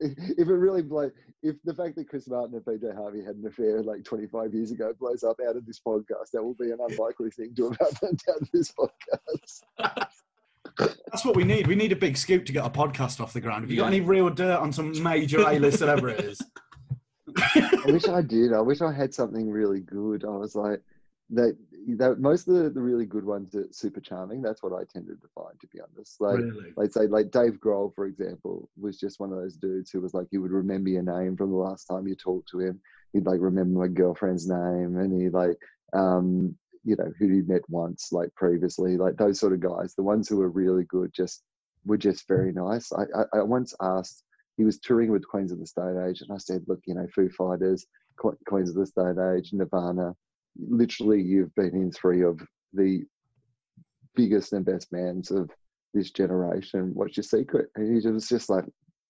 [0.00, 1.08] if it really blow
[1.44, 4.72] if the fact that chris martin and pj harvey had an affair like 25 years
[4.72, 7.78] ago blows up out of this podcast that will be an unlikely thing to have
[7.78, 9.62] happened out of this podcast
[10.78, 11.66] That's what we need.
[11.66, 13.64] We need a big scoop to get our podcast off the ground.
[13.64, 16.40] Have you got any real dirt on some major A-list celebrities?
[17.54, 18.52] I wish I did.
[18.52, 20.24] I wish I had something really good.
[20.24, 20.80] I was like,
[21.30, 21.56] that,
[21.96, 24.42] that most of the, the really good ones are super charming.
[24.42, 26.20] That's what I tended to find, to be honest.
[26.20, 26.72] Like, really?
[26.76, 30.14] like say, like Dave Grohl, for example, was just one of those dudes who was
[30.14, 32.80] like, he would remember your name from the last time you talked to him.
[33.12, 35.56] He'd like remember my girlfriend's name, and he like,
[35.92, 39.94] um, you know, who he met once, like previously, like those sort of guys.
[39.94, 41.42] The ones who were really good, just
[41.84, 42.92] were just very nice.
[42.92, 44.24] I, I, I once asked,
[44.56, 47.06] he was touring with Queens of the Stone Age, and I said, look, you know,
[47.14, 47.86] Foo Fighters,
[48.20, 50.14] Que- Queens of the Stone Age, Nirvana,
[50.58, 52.40] literally you've been in three of
[52.74, 53.04] the
[54.14, 55.50] biggest and best bands of
[55.94, 56.90] this generation.
[56.94, 57.68] What's your secret?
[57.76, 58.64] And he was just like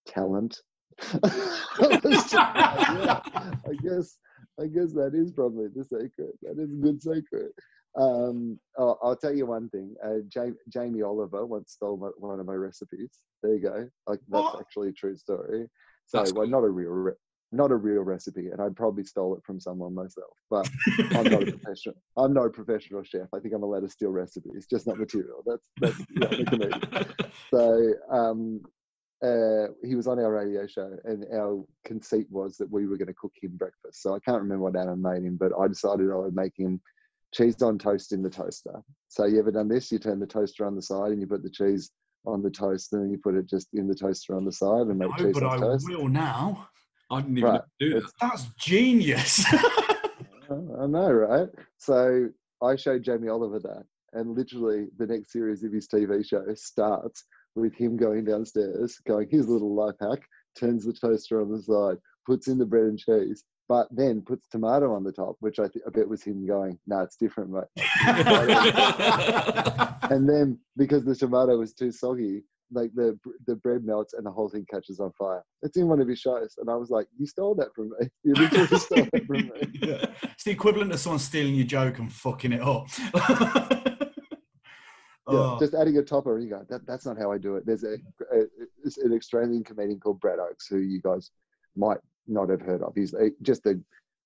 [0.07, 0.61] talent.
[2.33, 4.19] Yeah, I guess
[4.61, 6.35] I guess that is probably the secret.
[6.43, 7.53] That is a good secret.
[7.99, 9.95] Um, I'll, I'll tell you one thing.
[10.05, 13.11] Uh, Jamie, Jamie Oliver once stole my, one of my recipes.
[13.43, 13.89] There you go.
[14.07, 14.61] Like that's What?
[14.61, 15.69] actually a true story.
[16.07, 17.13] So, That's well, not a real, re-
[17.53, 20.33] not a real recipe, and I probably stole it from someone myself.
[20.51, 20.69] But
[21.17, 21.95] I'm not a professional.
[22.17, 23.29] I'm not a professional chef.
[23.35, 25.43] I think I'm allowed to steal recipes, just not material.
[25.47, 27.03] That's that's yeah.
[27.51, 28.63] So um,
[29.23, 33.07] uh, he was on our radio show, and our conceit was that we were going
[33.09, 34.03] to cook him breakfast.
[34.03, 36.81] So I can't remember what Adam made him, but I decided I would make him
[37.33, 38.83] cheese on toast in the toaster.
[39.09, 39.93] So you ever done this?
[39.93, 41.91] You turn the toaster on the side, and you put the cheese
[42.27, 44.87] on the toast, and then you put it just in the toaster on the side,
[44.89, 45.89] and make No, cheese but on I toast.
[45.89, 46.69] will now.
[47.11, 47.63] I didn't even Right.
[47.79, 48.11] do that.
[48.21, 49.45] That's genius.
[50.51, 51.49] I know, right?
[51.79, 52.29] So
[52.63, 57.25] I showed Jamie Oliver that, and literally the next series of his TV show starts
[57.55, 60.21] with him going downstairs, going, his little life hack."
[60.59, 61.97] Turns the toaster on the side,
[62.27, 65.69] puts in the bread and cheese, but then puts tomato on the top, which I,
[65.69, 67.65] th- I bet was him going, "No, it's different, mate."
[70.11, 72.43] and then because the tomato was too soggy,
[72.73, 75.43] like the the bread melts and the whole thing catches on fire.
[75.63, 78.09] It's in one of his shows, and I was like, "You stole that from me.
[78.25, 79.51] You literally stole that from me."
[79.83, 80.07] Yeah.
[80.23, 82.87] It's the equivalent of someone stealing your joke and fucking it up.
[85.31, 86.39] Yeah, Oh, just adding a topper.
[86.39, 87.65] You go, that, that's not how I do it.
[87.65, 87.95] There's a,
[88.33, 88.43] a
[89.05, 91.31] an Australian comedian called Brad Oakes who you guys
[91.77, 92.93] might not have heard of.
[92.95, 93.79] He's a, just a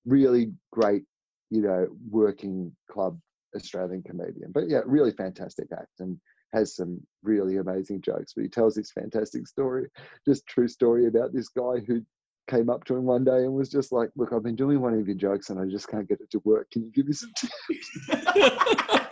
[0.05, 1.03] really great,
[1.51, 3.19] you know, working club
[3.55, 4.51] Australian comedian.
[4.51, 6.19] But yeah, really fantastic act and
[6.53, 8.33] has some really amazing jokes.
[8.33, 9.87] But he tells this fantastic story,
[10.27, 12.01] just true story about this guy who
[12.49, 14.93] came up to him one day and was just like, "Look, I've been doing one
[14.93, 16.71] of your jokes and I just can't get it to work.
[16.71, 17.99] Can you give me some tips?"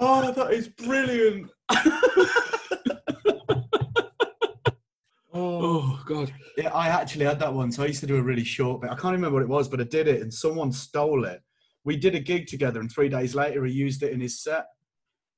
[0.00, 1.50] oh, that is brilliant.
[5.38, 5.60] Oh.
[5.62, 6.32] oh God.
[6.56, 7.70] Yeah, I actually had that one.
[7.70, 8.90] So I used to do a really short bit.
[8.90, 11.42] I can't remember what it was, but I did it and someone stole it.
[11.84, 14.66] We did a gig together and three days later he used it in his set.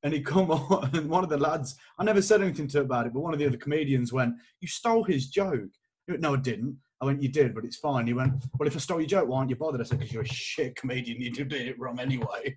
[0.03, 3.07] And he come on and one of the lads, I never said anything to about
[3.07, 5.71] it, but one of the other comedians went, You stole his joke.
[6.07, 6.79] He went, No, I didn't.
[7.03, 8.07] I went, You did, but it's fine.
[8.07, 9.81] He went, Well, if I stole your joke, why aren't you bothered?
[9.83, 12.57] I said, Because you're a shit comedian, you did it wrong anyway.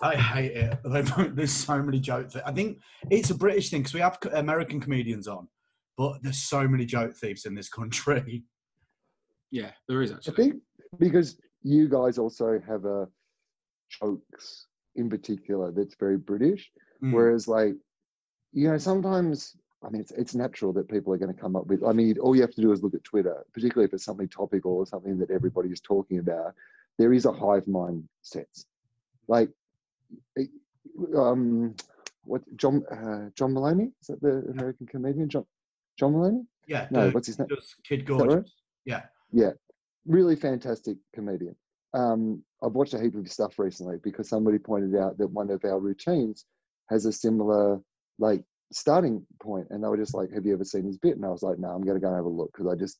[0.00, 0.78] I hate it.
[1.36, 2.34] There's so many jokes.
[2.44, 2.78] I think
[3.10, 5.46] it's a British thing because we have American comedians on,
[5.96, 8.44] but there's so many joke thieves in this country.
[9.54, 10.62] Yeah, there is I think
[10.98, 13.06] because you guys also have a
[14.00, 14.66] jokes
[14.96, 16.70] in particular that's very British,
[17.02, 17.12] Mm.
[17.12, 17.74] whereas like
[18.54, 21.66] you know sometimes I mean it's it's natural that people are going to come up
[21.66, 21.84] with.
[21.84, 24.28] I mean all you have to do is look at Twitter, particularly if it's something
[24.28, 26.54] topical or something that everybody is talking about.
[26.98, 28.64] There is a hive mind sense,
[29.28, 29.54] like it-
[31.16, 31.74] um
[32.24, 35.44] what John uh, John Mulaney is that the American comedian John
[35.98, 36.46] John Mulaney?
[36.66, 37.48] Yeah, No, the- what's his name?
[37.50, 38.28] just Kid that right?
[38.28, 38.54] Gorgeous.
[38.84, 39.02] Yeah.
[39.32, 39.50] Yeah,
[40.06, 41.56] really fantastic comedian.
[41.94, 45.64] Um, I've watched a heap of stuff recently because somebody pointed out that one of
[45.64, 46.44] our routines
[46.90, 47.80] has a similar
[48.18, 51.24] like starting point, and they were just like, "Have you ever seen his bit?" And
[51.24, 52.98] I was like, "No, I'm going to go and have a look because I just,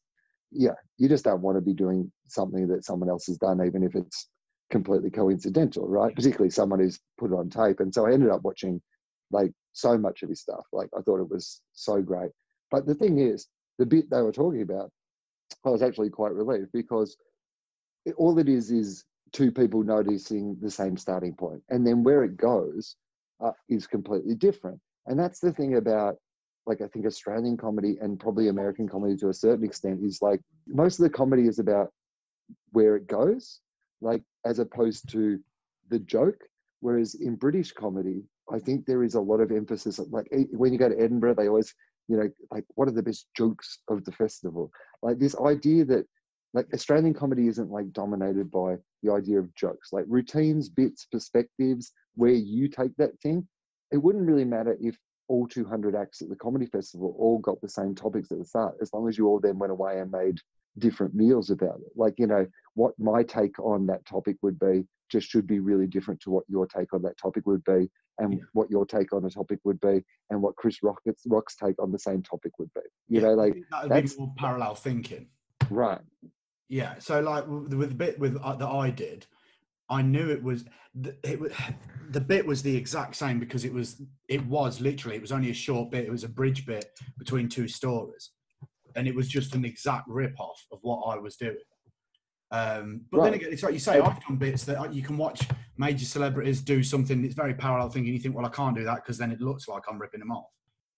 [0.50, 3.82] yeah, you just don't want to be doing something that someone else has done, even
[3.82, 4.28] if it's
[4.72, 6.14] completely coincidental, right?
[6.14, 8.82] Particularly someone who's put it on tape." And so I ended up watching
[9.30, 10.66] like so much of his stuff.
[10.72, 12.32] Like I thought it was so great.
[12.72, 13.46] But the thing is,
[13.78, 14.90] the bit they were talking about
[15.64, 17.16] I was actually quite relieved because
[18.04, 22.24] it, all it is is two people noticing the same starting point, and then where
[22.24, 22.96] it goes
[23.40, 24.80] uh, is completely different.
[25.06, 26.16] And that's the thing about,
[26.66, 30.40] like, I think Australian comedy and probably American comedy to a certain extent is like
[30.66, 31.90] most of the comedy is about
[32.72, 33.60] where it goes,
[34.02, 35.38] like as opposed to
[35.88, 36.38] the joke.
[36.80, 40.00] Whereas in British comedy, I think there is a lot of emphasis.
[40.10, 41.72] Like when you go to Edinburgh, they always,
[42.08, 44.70] you know, like what are the best jokes of the festival?
[45.02, 46.06] like this idea that
[46.54, 51.92] like Australian comedy isn't like dominated by the idea of jokes, like routines, bits, perspectives,
[52.14, 53.46] where you take that thing.
[53.90, 54.96] It wouldn't really matter if
[55.28, 58.74] all 200 acts at the comedy festival all got the same topics at the start,
[58.82, 60.38] as long as you all then went away and made
[60.78, 61.92] different meals about it.
[61.96, 65.86] Like, you know, what my take on that topic would be just should be really
[65.86, 68.38] different to what your take on that topic would be, and Yeah.
[68.54, 71.92] what your take on a topic would be, and what Chris Rocket's Rock's take on
[71.92, 72.80] the same topic would be.
[73.08, 75.28] You Yeah, know, like that would that's- be more parallel thinking.
[75.70, 76.00] right.
[76.68, 76.98] Yeah.
[76.98, 79.26] So like with with the bit with uh, that I did,
[79.90, 80.64] I knew it was
[81.22, 81.52] it was
[82.10, 85.50] the bit was the exact same because it was it was literally it was only
[85.50, 86.06] a short bit.
[86.06, 86.86] It was a bridge bit
[87.18, 88.30] between two stories,
[88.96, 91.56] and it was just an exact rip off of what I was doing.
[92.50, 95.40] Um, but then again, it's like you say, I've done bits that you can watch
[95.78, 97.24] major celebrities do something.
[97.24, 98.12] It's very parallel thinking.
[98.12, 100.32] You think, well, I can't do that because then it looks like I'm ripping them
[100.32, 100.48] off.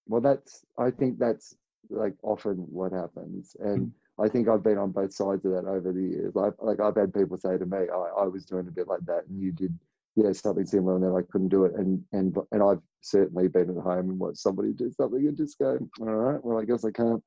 [0.07, 1.55] Well, that's I think that's
[1.91, 5.93] like often what happens, and I think I've been on both sides of that over
[5.93, 6.35] the years.
[6.35, 9.05] Like, like I've had people say to me, I, I was doing a bit like
[9.07, 9.77] that, and you did,
[10.17, 13.71] yeah, something similar, and then I couldn't do it, and and and I've certainly been
[13.71, 16.85] at home and watched somebody do something and just go, all right, well, I guess
[16.85, 17.23] I can't.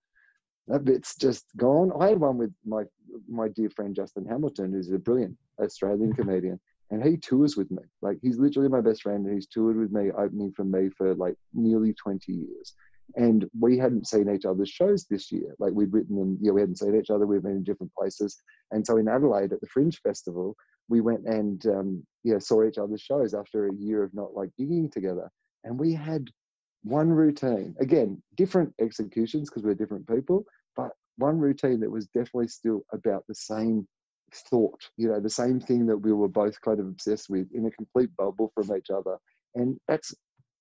[0.68, 1.91] That bit's just gone.
[1.99, 2.84] I had one with my
[3.30, 6.59] my dear friend Justin Hamilton, who's a brilliant Australian comedian,
[6.91, 7.84] and he tours with me.
[8.01, 11.15] Like he's literally my best friend, and he's toured with me, opening for me for
[11.15, 12.74] like nearly twenty years
[13.15, 15.55] and we hadn't seen each other's shows this year.
[15.59, 17.26] Like we'd written them, yeah, we hadn't seen each other.
[17.26, 18.41] We've been in different places,
[18.72, 20.55] and so in Adelaide at the Fringe Festival,
[20.89, 24.49] we went and um, yeah saw each other's shows after a year of not like
[24.59, 25.30] gigging together,
[25.63, 26.30] and we had
[26.89, 27.75] one routine.
[27.79, 33.25] Again, different executions because we're different people, but one routine that was definitely still about
[33.27, 33.88] the same
[34.33, 34.81] thought.
[34.97, 37.71] You know, the same thing that we were both kind of obsessed with in a
[37.71, 39.17] complete bubble from each other,
[39.55, 40.13] and that's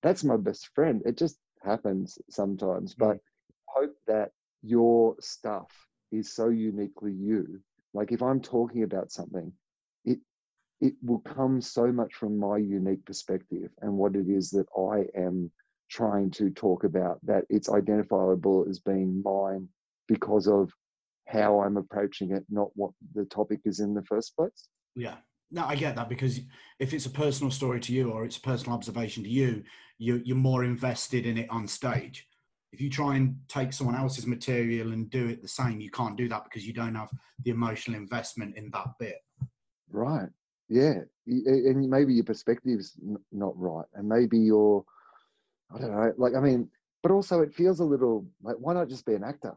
[0.03, 1.03] that's my best friend.
[1.05, 2.99] It just happens sometimes, mm.
[2.99, 3.19] but
[3.69, 4.31] hope that
[4.63, 5.71] your stuff
[6.13, 7.61] is so uniquely you.
[7.95, 9.53] Like if I'm talking about something,
[10.05, 10.19] it
[10.81, 15.07] it will come so much from my unique perspective and what it is that I
[15.19, 15.51] am
[15.91, 19.69] trying to talk about that it's identifiable as being mine
[20.09, 20.71] because of
[21.27, 24.69] how I'm approaching it, not what the topic is in the first place.
[24.95, 25.17] Yeah.
[25.51, 26.41] No, I get that because
[26.81, 29.63] if it's a personal story to you or it's a personal observation to you,
[29.99, 32.27] you you're more invested in it on stage.
[32.73, 36.17] If you try and take someone else's material and do it the same, you can't
[36.17, 37.11] do that because you don't have
[37.45, 39.19] the emotional investment in that bit.
[39.89, 40.29] Right.
[40.69, 41.01] Yeah.
[41.27, 42.99] And maybe your perspective's
[43.33, 43.87] not right.
[43.95, 44.85] And maybe you're,
[45.75, 46.69] I don't know, like, I mean,
[47.03, 49.55] but also it feels a little like, why not just be an actor?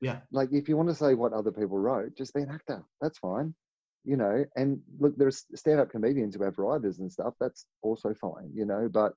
[0.00, 0.20] Yeah.
[0.32, 2.84] Like, if you want to say what other people wrote, just be an actor.
[3.00, 3.54] That's fine.
[4.04, 7.34] You know, and look, there's stand up comedians who have writers and stuff.
[7.38, 9.12] That's also fine, you know, but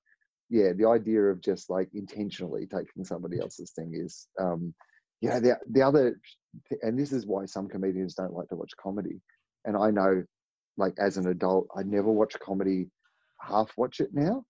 [0.50, 4.74] yeah, the idea of just like intentionally taking somebody else's thing is, um,
[5.22, 6.20] yeah, the, the other,
[6.82, 9.22] and this is why some comedians don't like to watch comedy.
[9.64, 10.22] And I know
[10.76, 12.90] like as an adult, I never watch comedy,
[13.40, 14.44] half watch it now,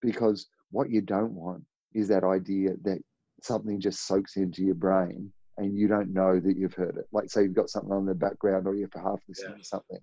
[0.00, 1.64] because what you don't want
[1.94, 3.00] is that idea that
[3.42, 7.06] something just soaks into your brain and you don't know that you've heard it.
[7.12, 9.98] Like say you've got something on the background or you're for half listening to something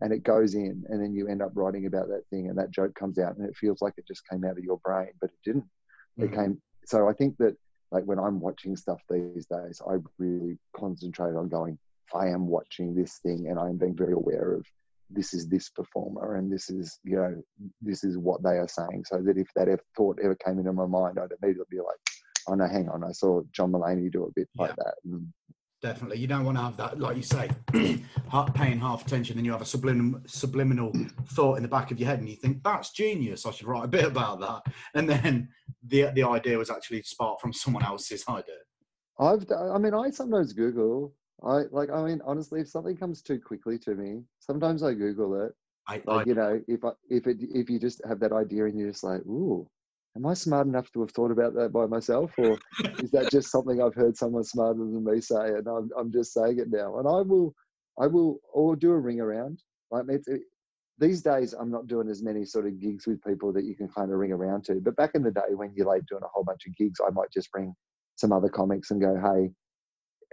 [0.00, 2.70] and it goes in and then you end up writing about that thing and that
[2.70, 5.30] joke comes out and it feels like it just came out of your brain, but
[5.30, 5.68] it didn't.
[6.18, 6.34] It Mhm.
[6.34, 7.56] came so I think that
[7.92, 11.78] like when I'm watching stuff these days, I really concentrate on going,
[12.14, 14.66] I am watching this thing and I'm being very aware of
[15.12, 17.42] this is this performer and this is you know
[17.80, 20.72] this is what they are saying so that if that ever, thought ever came into
[20.72, 21.98] my mind i'd immediately be like
[22.48, 25.26] oh no hang on i saw john Mulaney do a bit like that and
[25.82, 26.18] Definitely.
[26.18, 27.50] You don't want to have that, like you say,
[28.54, 30.92] paying half attention, then you have a subliminal, subliminal
[31.32, 33.44] thought in the back of your head, and you think, that's genius.
[33.46, 34.72] I should write a bit about that.
[34.94, 35.48] And then
[35.84, 38.54] the, the idea was actually sparked from someone else's idea.
[39.18, 39.44] i've
[39.74, 41.12] i mean i sometimes google
[41.44, 45.44] i like i mean honestly if something comes too quickly to me sometimes i google
[45.44, 45.52] it.
[45.88, 48.66] I, like I, you know if I, if it if you just have that idea
[48.66, 49.68] and you're just like ooh
[50.16, 52.56] am i smart enough to have thought about that by myself or
[52.98, 56.32] is that just something i've heard someone smarter than me say and i'm, I'm just
[56.32, 56.98] saying it now?
[56.98, 57.54] And i will
[58.00, 59.62] i will or do a ring around.
[59.90, 60.42] Like it's, it,
[60.98, 63.88] these days i'm not doing as many sort of gigs with people that you can
[63.88, 66.28] kind of ring around to but back in the day when you're like doing a
[66.32, 67.74] whole bunch of gigs i might just ring
[68.16, 69.50] some other comics and go hey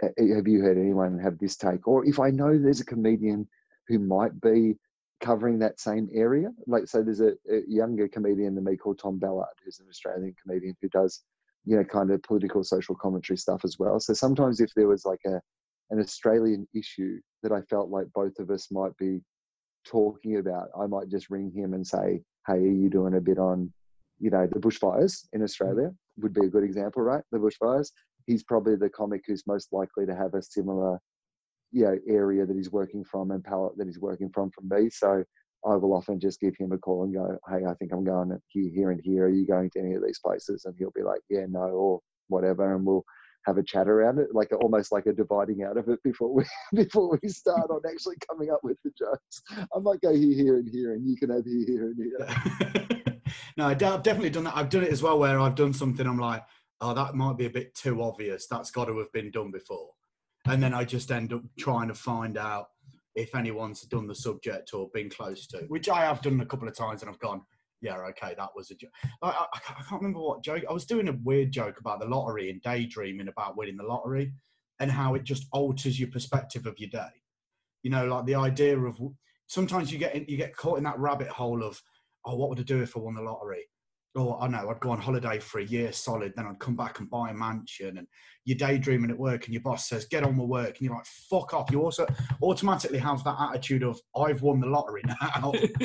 [0.02, 3.46] have you heard anyone have this take or if i know there's a comedian
[3.86, 4.74] who might be
[5.20, 6.48] covering that same area.
[6.66, 10.34] Like, so there's a, a younger comedian than me called Tom Ballard, who's an Australian
[10.42, 11.22] comedian who does,
[11.64, 14.00] you know, kind of political social commentary stuff as well.
[14.00, 15.40] So sometimes if there was like a
[15.92, 19.20] an Australian issue that I felt like both of us might be
[19.84, 23.38] talking about, I might just ring him and say, "Hey, are you doing a bit
[23.38, 23.72] on,
[24.20, 25.44] you know, the bushfires in mm.
[25.44, 27.24] Australia?" Would be a good example, right?
[27.32, 27.90] The bushfires.
[28.26, 30.98] He's probably the comic who's most likely to have a similar
[31.72, 34.90] you know area that he's working from and palette that he's working from from me
[34.90, 35.22] so
[35.64, 38.36] i will often just give him a call and go hey i think i'm going
[38.48, 41.02] here here and here are you going to any of these places and he'll be
[41.02, 43.04] like yeah no or whatever and we'll
[43.46, 46.44] have a chat around it, like almost like a dividing out of it before we
[46.74, 49.42] before we start on actually coming up with the jokes.
[49.50, 53.22] I might go here, here, and here, and you can have here, here, and here.
[53.56, 54.56] no, I've definitely done that.
[54.56, 56.06] I've done it as well where I've done something.
[56.06, 56.44] I'm like,
[56.80, 58.46] oh, that might be a bit too obvious.
[58.46, 59.90] That's got to have been done before,
[60.46, 62.66] and then I just end up trying to find out
[63.14, 66.68] if anyone's done the subject or been close to, which I have done a couple
[66.68, 67.42] of times, and I've gone,
[67.80, 68.90] yeah, okay, that was a joke.
[69.22, 70.64] I, I, I can't remember what joke.
[70.68, 74.32] I was doing a weird joke about the lottery and daydreaming about winning the lottery,
[74.78, 77.10] and how it just alters your perspective of your day.
[77.82, 78.98] You know, like the idea of
[79.46, 81.80] sometimes you get in, you get caught in that rabbit hole of,
[82.24, 83.64] oh, what would I do if I won the lottery?
[84.16, 86.98] Oh, I know, I'd go on holiday for a year solid, then I'd come back
[86.98, 87.98] and buy a mansion.
[87.98, 88.08] And
[88.44, 90.70] you're daydreaming at work, and your boss says, get on with work.
[90.70, 91.70] And you're like, fuck off.
[91.70, 92.06] You also
[92.42, 95.52] automatically have that attitude of, I've won the lottery now.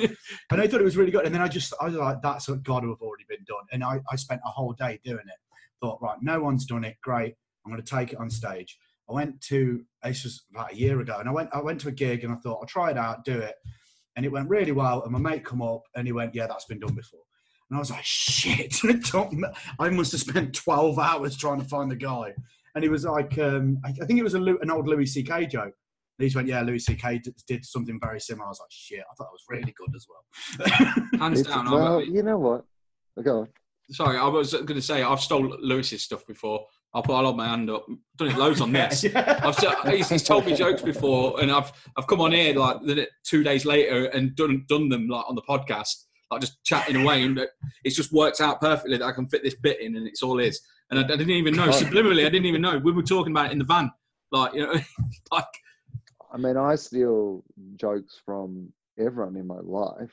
[0.50, 1.26] and I thought it was really good.
[1.26, 3.66] And then I just, I was like, that's got to have already been done.
[3.72, 5.40] And I, I spent a whole day doing it.
[5.82, 6.96] Thought, right, no one's done it.
[7.04, 7.36] Great.
[7.64, 8.78] I'm going to take it on stage.
[9.10, 11.90] I went to, this was about a year ago, and I went, I went to
[11.90, 13.56] a gig and I thought, I'll try it out, do it.
[14.16, 15.04] And it went really well.
[15.04, 17.25] And my mate come up and he went, yeah, that's been done before.
[17.70, 18.76] And I was like, shit,
[19.80, 22.34] I must have spent 12 hours trying to find the guy.
[22.76, 25.48] And he was like, um, I think it was a, an old Louis C.K.
[25.48, 25.74] joke.
[26.20, 27.22] And he went, yeah, Louis C.K.
[27.48, 28.46] did something very similar.
[28.46, 31.20] I was like, shit, I thought it was really good as well.
[31.20, 31.72] Hands It's- down.
[31.72, 32.66] well, I'm, you know what?
[33.24, 33.48] Go on.
[33.92, 36.66] sorry, I was going to say I've stole Lewis's stuff before.
[36.94, 37.86] I'll put I'll hold my hand up.
[38.18, 39.04] Done it loads on this.
[39.06, 39.40] Yeah.
[39.44, 42.78] I've se- he's, he's told me jokes before, and I've I've come on here like
[43.26, 45.94] two days later and done done them like on the podcast,
[46.32, 47.40] like just chatting away, and
[47.84, 50.40] it's just worked out perfectly that I can fit this bit in, and it's all
[50.40, 50.60] is.
[50.90, 52.26] And I, I didn't even know subliminally.
[52.26, 53.92] I didn't even know we were talking about it in the van,
[54.32, 54.74] like you know,
[55.32, 55.46] like
[56.36, 57.44] I mean, I steal
[57.78, 60.12] jokes from everyone in my life.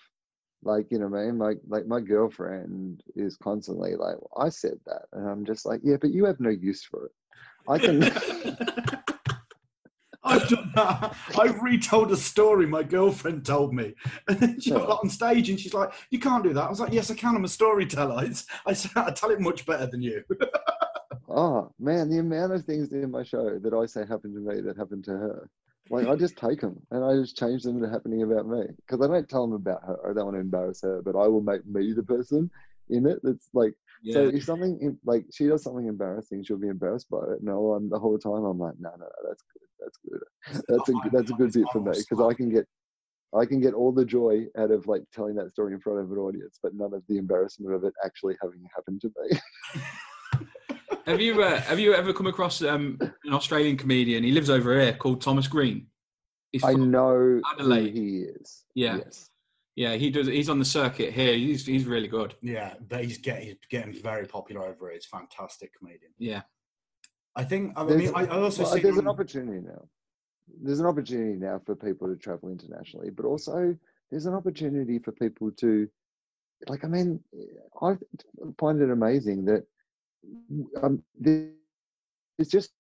[0.63, 1.39] Like, you know what I mean?
[1.39, 5.03] Like, like my girlfriend is constantly like, I said that.
[5.13, 7.13] And I'm just like, yeah, but you have no use for it.
[7.69, 8.03] I can.
[10.25, 11.17] I've done that.
[11.39, 13.95] I've retold a story my girlfriend told me.
[14.29, 16.65] And then she got on stage and she's like, You can't do that.
[16.65, 17.35] I was like, Yes, I can.
[17.35, 18.25] I'm a storyteller.
[18.25, 20.23] It's, I, I tell it much better than you.
[21.29, 24.61] oh, man, the amount of things in my show that I say happened to me
[24.61, 25.51] that happened to her.
[25.91, 28.67] Like, I just take them and I just change them to happening about me.
[28.77, 29.99] Because I don't tell them about her.
[30.09, 32.51] I don't want to embarrass her, but I will make me the person
[32.89, 34.15] in it that's like, yeah.
[34.15, 37.43] So if something like she does something embarrassing, she'll be embarrassed by it.
[37.43, 40.89] No, I'm the whole time I'm like, no, no, no, that's good, that's good, that's
[40.89, 42.67] a good- that's a good bit for me because I can get,
[43.35, 46.11] I can get all the joy out of like telling that story in front of
[46.11, 49.39] an audience, but none of the embarrassment of it actually having happened to me.
[51.07, 54.25] have you uh, have you ever come across um, an Australian comedian?
[54.25, 55.87] He lives over here called Thomas Green.
[56.51, 57.95] He's I know who Adelaide.
[57.95, 58.65] he is.
[58.75, 58.99] Yeah.
[58.99, 59.31] Yes.
[59.77, 60.27] Yeah, he does.
[60.27, 61.35] He's on the circuit here.
[61.35, 62.35] He's he's really good.
[62.43, 64.95] yeah, but he's getting, he's getting very popular over it.
[64.95, 66.13] He's a fantastic comedian.
[66.19, 66.43] Yeah,
[67.35, 68.81] I think, I There's, mean, I I also well, see.
[68.81, 69.89] there's an opportunity now.
[70.63, 73.77] There's an opportunity now for people to travel internationally, but also
[74.11, 75.89] there's an opportunity for people to,
[76.69, 77.21] like, I mean,
[77.81, 77.97] I
[78.59, 79.65] find it amazing that
[80.83, 81.49] um, there's
[82.49, 82.73] just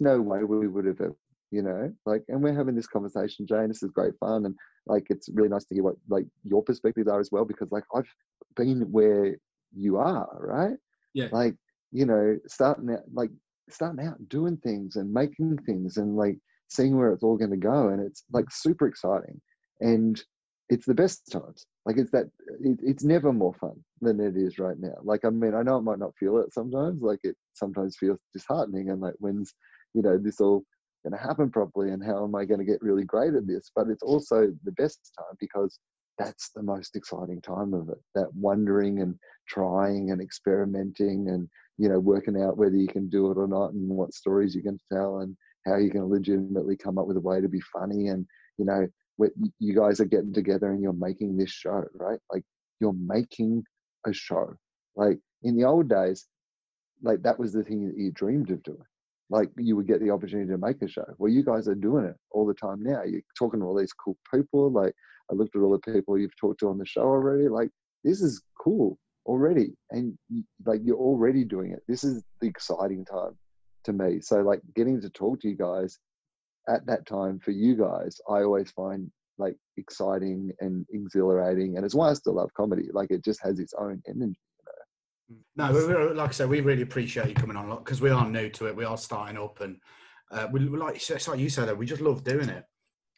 [0.00, 1.16] no way we would have, ever,
[1.50, 3.68] you know, like, and we're having this conversation, Jane.
[3.68, 4.54] This is great fun, and
[4.86, 7.84] like, it's really nice to hear what like your perspectives are as well, because like
[7.94, 8.08] I've
[8.56, 9.36] been where
[9.74, 10.76] you are, right?
[11.14, 11.28] Yeah.
[11.32, 11.54] Like,
[11.90, 13.30] you know, starting out, like
[13.70, 16.38] starting out doing things and making things and like
[16.68, 18.52] seeing where it's all going to go and it's like mm.
[18.52, 19.40] super exciting
[19.80, 20.22] and
[20.68, 22.26] it's the best times like it's that
[22.60, 25.78] it, it's never more fun than it is right now like i mean i know
[25.78, 29.54] i might not feel it sometimes like it sometimes feels disheartening and like when's
[29.94, 30.62] you know this all
[31.08, 33.70] going to happen properly and how am i going to get really great at this?
[33.74, 35.78] But it's also the best time because
[36.18, 39.14] that's the most exciting time of it that wondering and
[39.48, 41.48] trying and experimenting and
[41.78, 44.62] you know working out whether you can do it or not and what stories you
[44.62, 48.08] can tell and how you can legitimately come up with a way to be funny
[48.08, 48.26] and
[48.58, 48.86] you know
[49.58, 52.20] you guys are getting together and you're making this show right?
[52.32, 52.44] Like
[52.80, 53.64] you're making
[54.06, 54.54] a show.
[54.96, 56.26] Like in the old days
[57.02, 58.78] like that was the thing that you dreamed of doing
[59.30, 61.04] like you would get the opportunity to make a show.
[61.18, 63.02] Well you guys are doing it all the time now.
[63.04, 64.94] You're talking to all these cool people like
[65.30, 67.68] i looked at all the people you've talked to on the show already like
[68.02, 70.16] this is cool already and
[70.64, 71.82] like you're already doing it.
[71.88, 73.36] This is the exciting time
[73.84, 74.20] to me.
[74.20, 75.98] So like getting to talk to you guys
[76.68, 81.94] at that time for you guys i always find like exciting and exhilarating and it's
[81.94, 82.88] why i still love comedy.
[82.92, 84.38] Like it just has its own energy
[85.56, 88.00] No, we- we- like I said, we really appreciate you coming on a lot because
[88.00, 88.76] we are new to it.
[88.76, 89.78] We are starting up, and
[90.30, 92.64] uh, we we like you said- it's like you said, we just love doing it.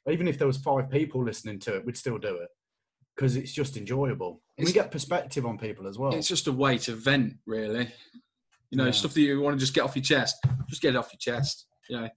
[0.09, 2.49] Even if there was five people listening to it, we'd still do it
[3.15, 4.43] because it's just enjoyable.
[4.57, 6.15] And we get perspective on people as well.
[6.15, 7.93] it's just a way to vent, really.
[8.71, 8.91] You know, Yeah.
[8.93, 10.37] stuff that you want to just get off your chest.
[10.69, 11.67] just get it off your chest.
[11.89, 12.09] You know.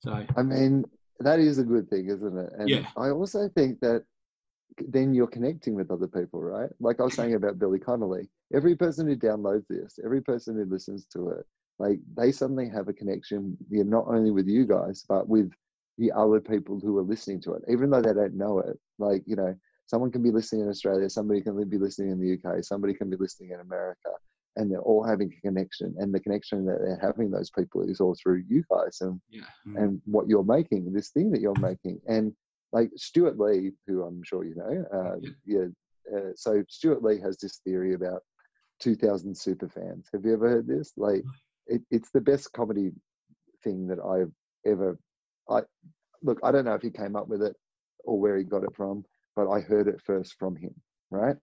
[0.00, 0.84] So I mean,
[1.20, 2.52] that is a good thing, isn't it?
[2.58, 2.90] And Yeah.
[2.96, 4.04] I also think that
[4.88, 6.70] then you're connecting with other people, right?
[6.80, 10.64] Like I was saying about Billy Connolly, every person who downloads this, every person who
[10.64, 11.46] listens to it,
[11.78, 15.50] like they suddenly have a connection, know, not only with you guys, but with
[15.98, 18.78] the other people who are listening to it, even though they don't know it.
[18.98, 19.54] Like, you know,
[19.86, 23.10] someone can be listening in Australia, somebody can be listening in the UK, somebody can
[23.10, 24.10] be listening in America,
[24.56, 25.94] and they're all having a connection.
[25.98, 29.42] And the connection that they're having those people is all through you guys and yeah,
[29.76, 32.00] and what you're making, this thing that you're making.
[32.06, 32.32] And
[32.72, 35.66] like Stewart Lee, who I'm sure you know, uh, yeah.
[36.14, 38.22] Uh, so Stewart Lee has this theory about
[38.80, 40.08] 2,000 super fans.
[40.12, 40.92] Have you ever heard this?
[40.96, 41.22] Like,
[41.66, 42.90] it, it's the best comedy
[43.62, 44.32] thing that I've
[44.66, 44.98] ever.
[45.48, 45.60] I
[46.22, 46.38] look.
[46.42, 47.56] I don't know if he came up with it
[48.04, 49.04] or where he got it from,
[49.36, 50.74] but I heard it first from him.
[51.10, 51.36] Right.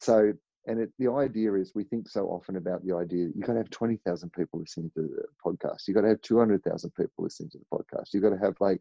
[0.00, 0.32] So
[0.66, 3.58] and it, the idea is we think so often about the idea you've got to
[3.58, 5.86] have 20,000 people listening to the podcast.
[5.86, 8.08] You've got to have 200,000 people listening to the podcast.
[8.12, 8.80] You've got to have like,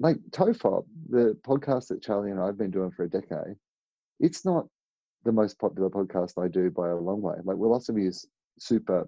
[0.00, 3.54] like Fofop, the podcast that Charlie and I have been doing for a decade.
[4.18, 4.66] It's not
[5.24, 7.36] the most popular podcast I do by a long way.
[7.44, 8.26] Like Wilosophy is
[8.58, 9.06] super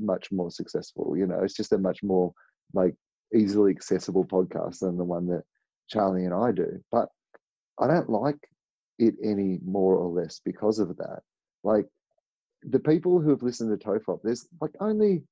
[0.00, 1.16] much more successful.
[1.16, 2.32] You know, it's just a much more
[2.74, 2.94] like
[3.34, 5.44] easily accessible podcast than the one that
[5.88, 6.82] Charlie and I do.
[6.90, 7.08] But
[7.80, 8.48] I don't like
[8.98, 11.20] it any more or less because of that.
[11.62, 11.86] Like
[12.64, 15.22] the people who have listened to Fofop, there's like only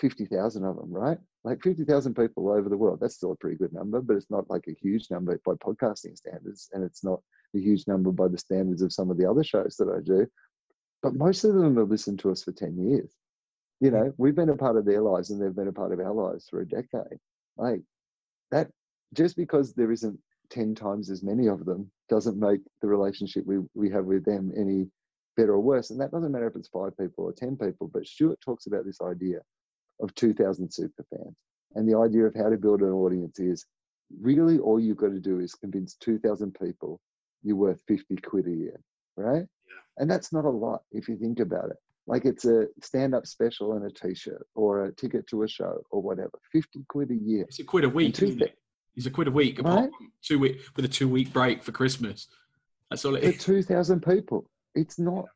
[0.00, 1.18] 50,000 of them, right?
[1.48, 2.98] Like 50,000 people over the world.
[3.00, 6.14] That's still a pretty good number, but it's not like a huge number by podcasting
[6.14, 6.68] standards.
[6.74, 7.22] And it's not
[7.56, 10.26] a huge number by the standards of some of the other shows that I do.
[11.02, 13.14] But most of them have listened to us for 10 years.
[13.80, 16.00] You know, we've been a part of their lives and they've been a part of
[16.00, 17.18] our lives for a decade.
[17.56, 17.80] Like
[18.50, 18.68] that,
[19.14, 20.20] just because there isn't
[20.50, 24.52] 10 times as many of them doesn't make the relationship we, we have with them
[24.54, 24.86] any
[25.34, 25.88] better or worse.
[25.88, 27.88] And that doesn't matter if it's five people or 10 people.
[27.90, 29.38] But Stewart talks about this idea
[30.00, 31.34] of 2,000 super fans.
[31.74, 33.66] And the idea of how to build an audience is
[34.20, 37.00] really all you've got to do is convince 2,000 people
[37.42, 38.80] you're worth 50 quid a year,
[39.16, 39.46] right?
[39.66, 39.74] Yeah.
[39.98, 41.76] And that's not a lot if you think about it.
[42.06, 45.48] Like it's a stand up special and a t shirt or a ticket to a
[45.48, 46.32] show or whatever.
[46.52, 47.42] 50 quid a year.
[47.44, 48.20] it's a quid a week.
[48.22, 48.56] Isn't it?
[48.96, 49.90] It's a quid a week, Right.
[50.24, 52.26] two week with a two week break for Christmas.
[52.90, 53.44] That's all it For is.
[53.44, 54.50] 2,000 people.
[54.74, 55.26] It's not,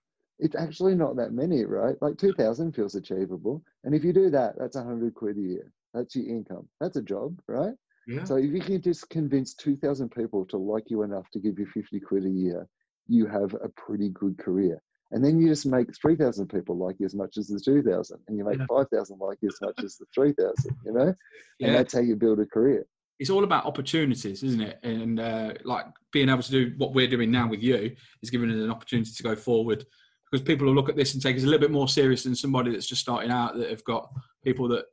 [0.43, 1.97] it's actually not that many, right?
[2.03, 3.63] Like 2,000 feels achievable.
[3.85, 5.73] And if you do that, that's 100 quid a year.
[5.95, 6.69] That's your income.
[6.81, 7.75] That's a job, right?
[8.07, 8.25] Yeah.
[8.25, 11.67] So if you can just convince 2,000 people to like you enough to give you
[11.67, 12.67] 50 quid a year,
[13.09, 14.83] you have a pretty good career.
[15.13, 18.37] And then you just make 3,000 people like you as much as the 2,000, and
[18.39, 18.67] you make Yeah.
[18.69, 21.15] 5,000 like you as much as the 3,000, you know?
[21.59, 21.67] Yeah.
[21.67, 22.85] And that's how you build a career.
[23.21, 24.81] it's all about opportunities, isn't it?
[24.83, 28.51] And uh, like being able to do what we're doing now with you is giving
[28.51, 29.85] us an opportunity to go forward
[30.33, 32.35] because people will look at this and take us a little bit more serious than
[32.35, 34.09] somebody that's just starting out that have got
[34.43, 34.87] people that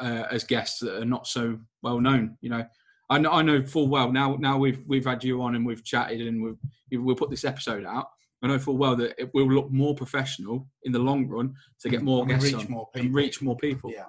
[0.00, 2.36] uh, as guests that are not so well known.
[2.40, 2.66] You know,
[3.08, 4.34] I know, I know full well now.
[4.40, 7.84] Now we've we've had you on and we've chatted and we've we'll put this episode
[7.84, 8.06] out.
[8.42, 11.88] I know full well that it will look more professional in the long run to
[11.88, 13.16] get more And guests reach on more and people.
[13.16, 13.92] reach more people.
[13.92, 14.06] Yeah.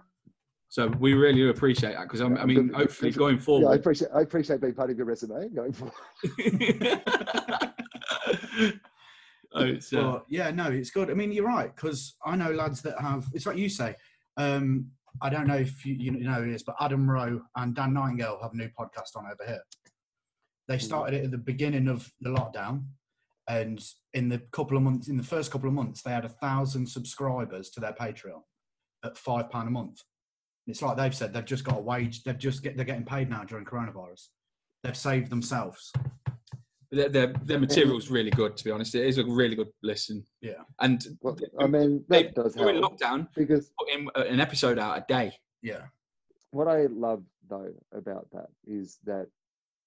[0.69, 3.75] So we really do appreciate that because I mean, hopefully going Yeah, I forward.
[3.79, 5.93] appreciate I appreciate being part of your resume going forward.
[9.53, 11.09] oh, it's, uh, yeah, no, it's good.
[11.09, 13.27] I mean, you're right because I know lads that have.
[13.33, 13.95] It's like you say.
[14.37, 14.91] Um,
[15.21, 17.93] I don't know if you, you know who it is, but Adam Rowe and Dan
[17.93, 19.61] Nightingale have a new podcast on over here.
[20.67, 22.86] They started it at the beginning of the lockdown,
[23.49, 23.83] and
[24.13, 26.87] in the couple of months, in the first couple of months, they had a thousand
[26.87, 28.41] subscribers to their Patreon
[29.03, 30.01] at five pound a month.
[30.67, 32.23] It's like they've said they've just got a wage.
[32.23, 34.28] They've just get they're getting paid now during coronavirus.
[34.83, 35.91] They've saved themselves.
[36.92, 38.96] Their, their, their material's really good, to be honest.
[38.96, 40.26] It is a really good listen.
[40.42, 40.63] Yeah.
[40.80, 44.97] And Well, I mean, that does during help lockdown, because put in an episode out
[44.97, 45.34] a day.
[45.62, 45.84] Yeah.
[46.51, 49.28] what I love though about that is that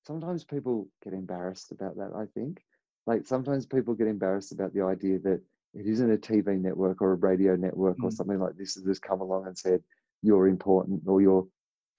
[0.06, 2.12] sometimes people get embarrassed about that.
[2.16, 2.62] I think,
[3.06, 5.40] like sometimes people get embarrassed about the idea that
[5.74, 8.12] it isn't a TV network or a radio network or Mm.
[8.14, 9.82] something like this has just come along and said
[10.22, 11.46] you're important or you're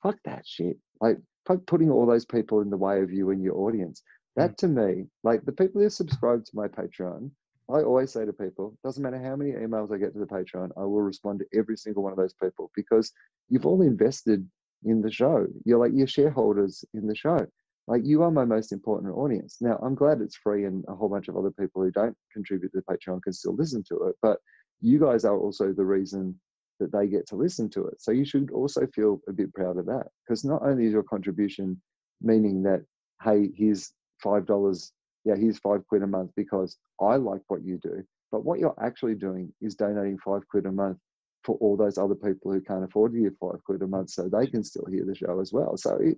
[0.01, 0.77] fuck that shit.
[1.01, 4.01] Like fuck putting all those people in the way of you and your audience.
[4.35, 4.57] That mm.
[4.57, 7.31] to me, like the people who subscribe to my Patreon,
[7.69, 10.69] I always say to people, doesn't matter how many emails I get to the Patreon,
[10.77, 13.11] I will respond to every single one of those people because
[13.49, 14.47] you've all invested
[14.83, 15.47] in the show.
[15.65, 17.45] You're like your shareholders in the show.
[17.87, 19.57] Like you are my most important audience.
[19.61, 22.71] Now I'm glad it's free and a whole bunch of other people who don't contribute
[22.71, 24.15] to the Patreon can still listen to it.
[24.21, 24.39] But
[24.81, 26.39] you guys are also the reason
[26.79, 28.01] that they get to listen to it.
[28.01, 30.07] So you should also feel a bit proud of that.
[30.23, 31.81] Because not only is your contribution
[32.21, 32.81] meaning that,
[33.23, 33.91] hey, here's
[34.21, 34.91] five dollars,
[35.23, 38.03] yeah, here's five quid a month because I like what you do.
[38.31, 40.97] But what you're actually doing is donating five quid a month
[41.43, 44.27] for all those other people who can't afford to give five quid a month, so
[44.27, 45.77] they can still hear the show as well.
[45.77, 46.17] So it,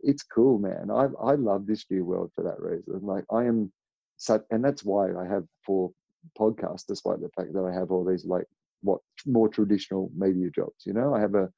[0.00, 0.90] it's cool, man.
[0.90, 3.00] I I love this new world for that reason.
[3.02, 3.72] Like I am
[4.16, 5.92] so, and that's why I have four
[6.38, 8.46] podcasts, despite the fact that I have all these like
[8.82, 10.84] what more traditional media jobs.
[10.84, 11.48] You know, I have a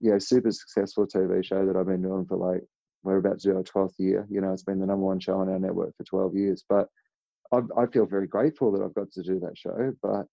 [0.00, 2.62] you know super successful TV show that I've been doing for like
[3.02, 4.26] we're about to do our twelfth year.
[4.30, 6.88] You know, it's been the number one show on our network for twelve years, but
[7.52, 10.26] I, I feel very grateful that I've got to do that show, but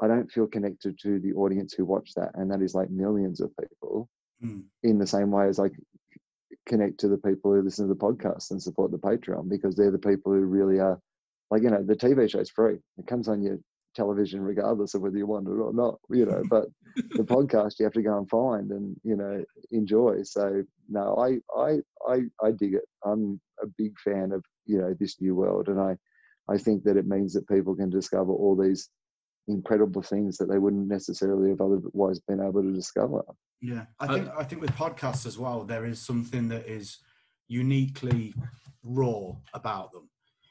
[0.00, 3.40] I don't feel connected to the audience who watch that, and that is like millions
[3.40, 4.08] of people.
[4.44, 4.64] Mm.
[4.82, 5.70] In the same way as I
[6.66, 9.90] connect to the people who listen to the podcast and support the Patreon, because they're
[9.90, 10.98] the people who really are,
[11.50, 12.78] like you know, the TV show's free.
[12.98, 13.58] It comes on your
[13.94, 15.98] television regardless of whether you want it or not.
[16.10, 16.66] You know, but
[16.96, 20.22] the podcast you have to go and find and you know enjoy.
[20.24, 22.84] So no, I I I I dig it.
[23.04, 25.96] I'm a big fan of you know this new world, and I
[26.48, 28.88] I think that it means that people can discover all these
[29.48, 33.22] incredible things that they wouldn't necessarily have otherwise been able to discover.
[33.60, 36.98] Yeah, I uh, think I think with podcasts as well, there is something that is
[37.48, 38.34] uniquely
[38.82, 40.10] raw about them.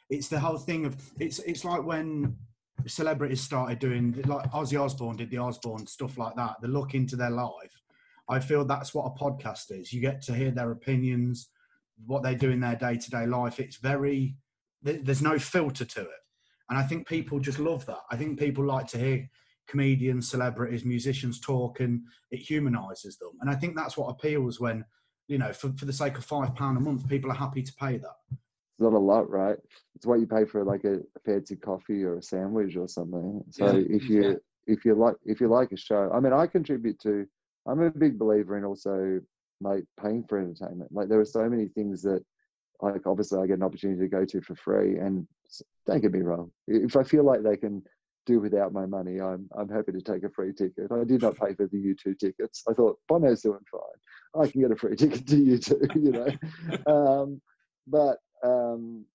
[0.10, 2.36] It's the whole thing of it's it's like when
[2.88, 6.56] celebrities started doing like Ozzy Osbourne did the Osbourne stuff like that.
[6.62, 7.81] The look into their life.
[8.32, 9.92] I feel that's what a podcast is.
[9.94, 11.50] You get to hear their opinions,
[12.06, 13.60] what they do in their day to day life.
[13.60, 14.36] It's very
[14.82, 16.22] there's no filter to it,
[16.70, 18.02] and I think people just love that.
[18.10, 19.30] I think people like to hear
[19.68, 22.02] comedians, celebrities, musicians talk, and
[22.32, 23.34] it humanises them.
[23.42, 24.84] And I think that's what appeals when
[25.32, 27.74] you know, for, for the sake of five pound a month, people are happy to
[27.76, 28.18] pay that.
[28.32, 29.58] It's not a lot, right?
[29.96, 33.42] It's what you pay for like a, a fancy coffee or a sandwich or something.
[33.50, 34.34] So Yeah, if you yeah.
[34.68, 37.26] if you like if you like a show, I mean, I contribute to.
[37.68, 39.20] I'm a big believer in also
[39.60, 40.92] like paying for entertainment.
[40.92, 42.24] Like there are so many things that,
[42.82, 44.98] like obviously, I get an opportunity to go to for free.
[44.98, 45.28] And
[45.86, 47.84] don't get me wrong, if I feel like they can
[48.26, 50.92] do without my money, I'm I'm happy to take a free ticket.
[50.92, 52.64] I did not pay for the U2 tickets.
[52.68, 54.44] I thought Bono's doing fine.
[54.44, 55.96] I can get a free ticket to U2.
[55.96, 57.42] You know, um,
[57.88, 59.06] but um,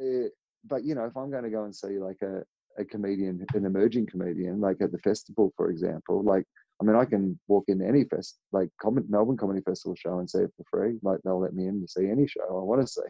[0.00, 0.28] eh,
[0.64, 2.42] but you know, if I'm going to go and see like a,
[2.78, 6.46] a comedian, an emerging comedian, like at the festival, for example, like
[6.80, 10.28] I mean, I can walk into any fest, like Com- Melbourne Comedy Festival show and
[10.28, 10.98] see it for free.
[11.02, 13.08] Like they'll let me in to see any show I want to see.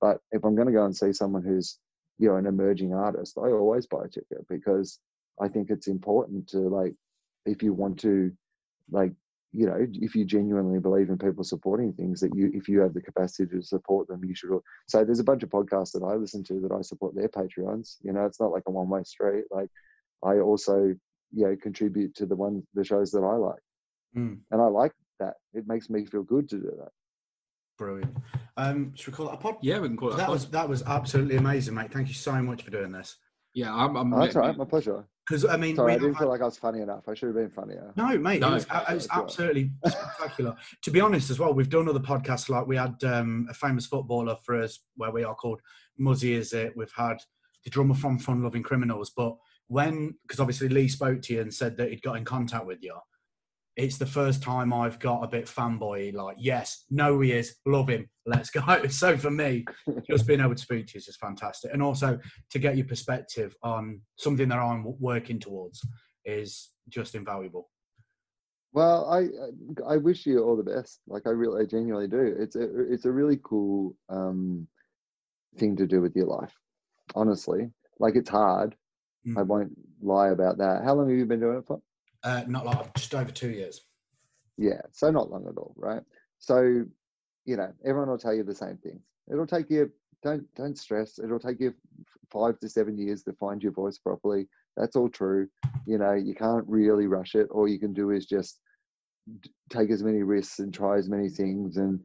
[0.00, 1.78] But if I'm going to go and see someone who's
[2.18, 4.98] you know an emerging artist, I always buy a ticket because
[5.40, 6.94] I think it's important to like
[7.46, 8.32] if you want to
[8.90, 9.12] like
[9.52, 12.92] you know if you genuinely believe in people supporting things that you if you have
[12.92, 14.50] the capacity to support them you should
[14.88, 17.96] so there's a bunch of podcasts that i listen to that i support their patreons
[18.02, 19.68] you know it's not like a one-way street like
[20.24, 20.92] i also
[21.34, 23.60] you know contribute to the one the shows that i like
[24.16, 24.38] Mm.
[24.52, 26.90] and i like that it makes me feel good to do that
[27.76, 28.16] Brilliant.
[28.56, 29.56] Um, should we call that a pod?
[29.60, 30.14] Yeah, we can call it.
[30.14, 30.32] a That pod.
[30.34, 31.92] was that was absolutely amazing, mate.
[31.92, 33.16] Thank you so much for doing this.
[33.52, 33.96] Yeah, I'm.
[33.96, 36.20] I'm oh, that's all right my pleasure Because I mean, sorry we i didn't had-
[36.20, 38.50] feel like i was funny enough i should have been funnier No, mate, No.
[38.50, 40.54] it was, it was That's absolutely spectacular.
[40.82, 42.48] To be honest, as well, we've done other podcasts.
[42.48, 45.60] Like we had um, a famous footballer for us, where we are called
[45.98, 46.34] Muzzy.
[46.34, 46.74] Is it?
[46.76, 47.16] We've had
[47.64, 49.10] the drummer from Fun Loving Criminals.
[49.16, 49.36] But
[49.68, 52.82] when, because obviously Lee spoke to you and said that he'd got in contact with
[52.82, 52.94] you.
[53.76, 56.14] It's the first time I've got a bit fanboy.
[56.14, 58.60] Like, yes, know he is, love him, let's go.
[58.90, 59.64] So for me,
[60.08, 62.18] just being able to speak to you is just fantastic, and also
[62.50, 65.80] to get your perspective on something that I'm working towards
[66.24, 67.68] is just invaluable.
[68.72, 69.28] Well, I
[69.88, 71.00] I wish you all the best.
[71.06, 72.34] Like I really, I genuinely do.
[72.38, 74.66] It's a it's a really cool um,
[75.58, 76.52] thing to do with your life.
[77.14, 77.70] Honestly,
[78.00, 78.74] like it's hard.
[79.26, 79.38] Mm.
[79.38, 79.72] I won't
[80.02, 80.82] lie about that.
[80.84, 81.80] How long have you been doing it for?
[82.22, 83.82] Uh, not like just over two years.
[84.56, 86.02] Yeah, so not long at all, right?
[86.38, 86.84] So,
[87.44, 89.00] you know, everyone will tell you the same things.
[89.30, 89.90] It'll take you
[90.22, 91.18] don't don't stress.
[91.18, 91.74] It'll take you
[92.30, 94.48] five to seven years to find your voice properly.
[94.76, 95.48] That's all true.
[95.86, 97.48] You know, you can't really rush it.
[97.50, 98.58] All you can do is just
[99.70, 101.76] take as many risks and try as many things.
[101.76, 102.00] And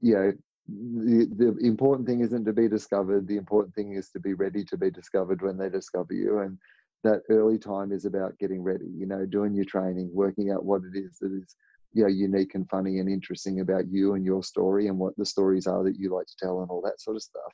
[0.00, 0.32] you know,
[0.68, 3.26] the the important thing isn't to be discovered.
[3.26, 6.40] The important thing is to be ready to be discovered when they discover you.
[6.40, 6.58] And
[7.02, 8.86] that early time is about getting ready.
[8.94, 11.56] You know, doing your training, working out what it is that is
[11.92, 15.26] you know unique and funny and interesting about you and your story and what the
[15.26, 17.52] stories are that you like to tell and all that sort of stuff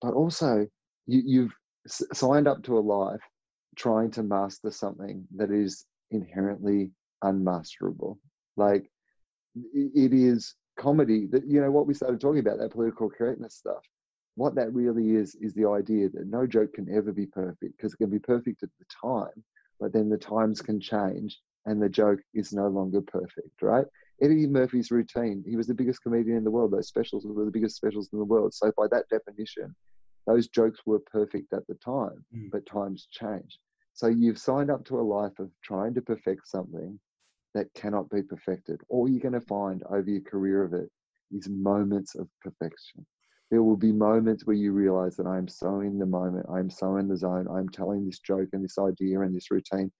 [0.00, 0.66] but also
[1.06, 1.54] you, you've
[1.86, 3.20] signed up to a life
[3.76, 6.90] trying to master something that is inherently
[7.22, 8.16] unmasterable
[8.56, 8.90] like
[9.54, 13.82] it is comedy that you know what we started talking about that political correctness stuff
[14.36, 17.92] what that really is is the idea that no joke can ever be perfect because
[17.94, 19.44] it can be perfect at the time
[19.80, 23.86] but then the times can change and the joke is no longer perfect, right?
[24.22, 26.72] Eddie Murphy's routine, he was the biggest comedian in the world.
[26.72, 28.54] Those specials were the biggest specials in the world.
[28.54, 29.74] So, by that definition,
[30.26, 32.50] those jokes were perfect at the time, Mm.
[32.50, 33.58] but times change.
[33.92, 36.98] So you've signed up to a life of trying to perfect something
[37.54, 38.80] that cannot be perfected.
[38.88, 40.90] All you're going to find over your career of it
[41.30, 43.06] is moments of perfection.
[43.50, 46.96] There will be moments where you realize that I'm so in the moment, I'm so
[46.96, 49.92] in the zone, I'm telling this joke and this idea and this routine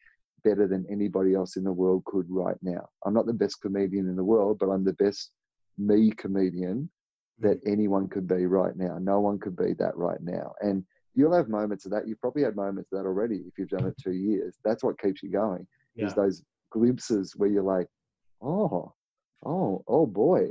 [0.43, 2.89] better than anybody else in the world could right now.
[3.06, 5.31] I'm not the best comedian in the world, but I'm the best
[5.78, 6.90] me comedian
[7.39, 7.72] that mm.
[7.72, 8.98] anyone could be right now.
[8.98, 10.52] No one could be that right now.
[10.60, 12.06] And you'll have moments of that.
[12.06, 14.56] You've probably had moments of that already if you've done it two years.
[14.64, 15.66] That's what keeps you going.
[15.94, 16.06] Yeah.
[16.06, 16.43] Is those
[16.75, 17.87] glimpses where you're like,
[18.43, 18.93] oh,
[19.47, 20.51] oh, oh boy,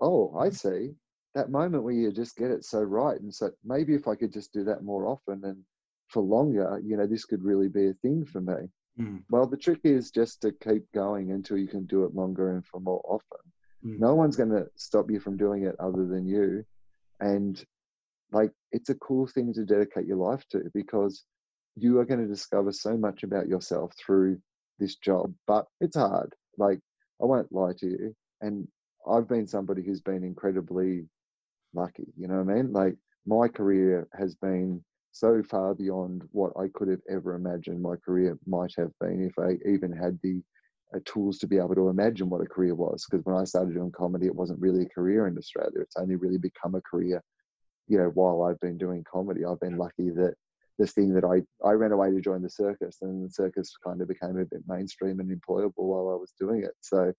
[0.00, 0.94] oh, I see.
[1.34, 3.20] That moment where you just get it so right.
[3.20, 5.64] And so maybe if I could just do that more often and
[6.08, 8.68] for longer, you know, this could really be a thing for me.
[9.00, 9.24] Mm.
[9.28, 12.64] Well, the trick is just to keep going until you can do it longer and
[12.64, 13.40] for more often.
[13.84, 13.98] Mm.
[13.98, 16.64] No one's going to stop you from doing it other than you.
[17.18, 17.62] And
[18.30, 21.24] like, it's a cool thing to dedicate your life to because
[21.74, 24.38] you are going to discover so much about yourself through
[24.78, 26.34] this job, but it's hard.
[26.58, 26.80] Like,
[27.22, 28.14] I won't lie to you.
[28.40, 28.68] And
[29.10, 31.06] I've been somebody who's been incredibly
[31.74, 32.72] lucky, you know what I mean?
[32.72, 32.96] Like,
[33.26, 34.82] my career has been
[35.12, 39.38] so far beyond what I could have ever imagined my career might have been if
[39.38, 40.42] I even had the
[40.94, 43.06] uh, tools to be able to imagine what a career was.
[43.08, 45.80] Because when I started doing comedy, it wasn't really a career in Australia.
[45.80, 47.22] It's only really become a career,
[47.86, 49.44] you know, while I've been doing comedy.
[49.44, 50.34] I've been lucky that
[50.78, 54.00] this thing that I, I ran away to join the circus and the circus kind
[54.00, 56.72] of became a bit mainstream and employable while I was doing it.
[56.80, 57.12] So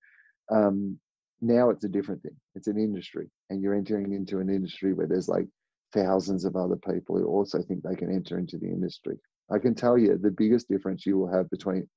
[0.52, 0.99] um,
[1.41, 2.36] now it's a different thing.
[2.56, 5.48] It's an industry and you're entering into an industry where there's like
[5.94, 9.18] thousands of other people who also think they can enter into the industry.
[9.52, 11.88] I can tell you the biggest difference you will have between,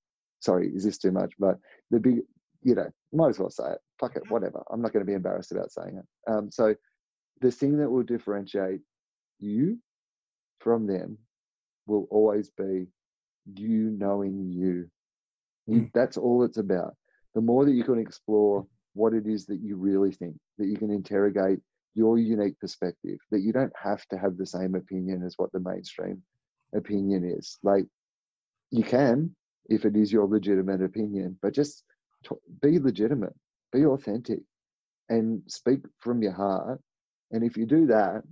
[0.40, 1.32] sorry, is this too much?
[1.38, 1.56] But
[1.90, 2.18] the big,
[2.62, 3.78] you know, might as well say it.
[3.98, 4.62] Fuck it, whatever.
[4.70, 6.30] I'm not going to be embarrassed about saying it.
[6.30, 6.74] Um, so
[7.40, 8.80] the thing that will differentiate
[9.38, 9.78] you
[10.60, 11.18] from them
[11.88, 12.86] will always be
[13.54, 14.88] you knowing you.
[15.66, 15.90] you mm.
[15.94, 16.94] that's all it's about.
[17.34, 18.66] The more that you can explore mm.
[18.94, 21.60] what it is that you really think, that you can interrogate
[21.94, 25.60] your unique perspective, that you don't have to have the same opinion as what the
[25.60, 26.22] mainstream
[26.74, 27.58] opinion is.
[27.62, 27.86] Like
[28.70, 29.34] you can,
[29.68, 31.82] if it is your legitimate opinion, but just
[32.24, 33.34] t- be legitimate,
[33.72, 34.40] be authentic,
[35.08, 36.80] and speak from your heart.
[37.30, 38.22] And if you do that,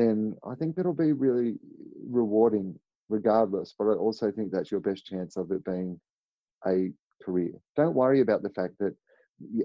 [0.00, 1.58] then I think that'll be really
[2.08, 2.78] rewarding
[3.08, 3.74] regardless.
[3.78, 6.00] But I also think that's your best chance of it being
[6.66, 6.90] a
[7.22, 7.52] career.
[7.76, 8.94] Don't worry about the fact that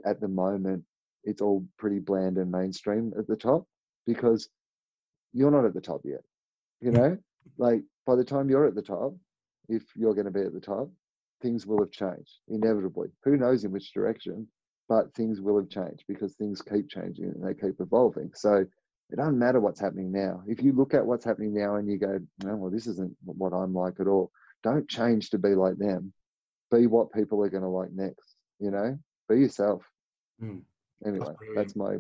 [0.06, 0.84] at the moment
[1.24, 3.66] it's all pretty bland and mainstream at the top
[4.06, 4.50] because
[5.34, 6.22] you're not at the top yet.
[6.82, 7.18] You know,
[7.58, 9.16] like by the time you're at the top,
[9.70, 10.90] if you're going to be at the top,
[11.42, 13.10] things will have changed inevitably.
[13.24, 14.48] Who knows in which direction,
[14.88, 18.32] but things will have changed because things keep changing and they keep evolving.
[18.36, 18.66] So
[19.12, 20.42] it doesn't matter what's happening now.
[20.48, 23.54] If you look at what's happening now and you go, oh, well, this isn't what
[23.54, 24.32] I'm like at all,
[24.64, 26.12] don't change to be like them.
[26.72, 28.36] Be what people are going to like next.
[28.60, 28.98] You know,
[29.30, 29.84] be yourself.
[30.42, 30.62] Mm.
[31.06, 31.56] Anyway, brilliant.
[31.56, 31.98] that's my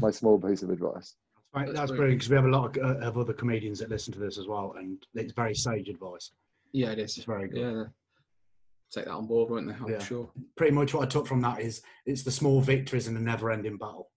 [0.00, 1.14] my small piece of advice.
[1.54, 1.96] Right, That's that's brilliant.
[1.96, 4.36] brilliant because we have a lot of, uh, of other comedians that listen to this
[4.38, 6.30] as well, and it's very sage advice.
[6.72, 7.16] Yeah, it is.
[7.16, 7.58] It's very good.
[7.60, 7.84] Yeah.
[8.92, 9.74] Take that on board, won't they?
[9.74, 9.98] I'm Yeah.
[9.98, 10.30] sure.
[10.56, 13.78] Pretty much what I took from that is it's the small victories in a never-ending
[13.78, 14.10] battle.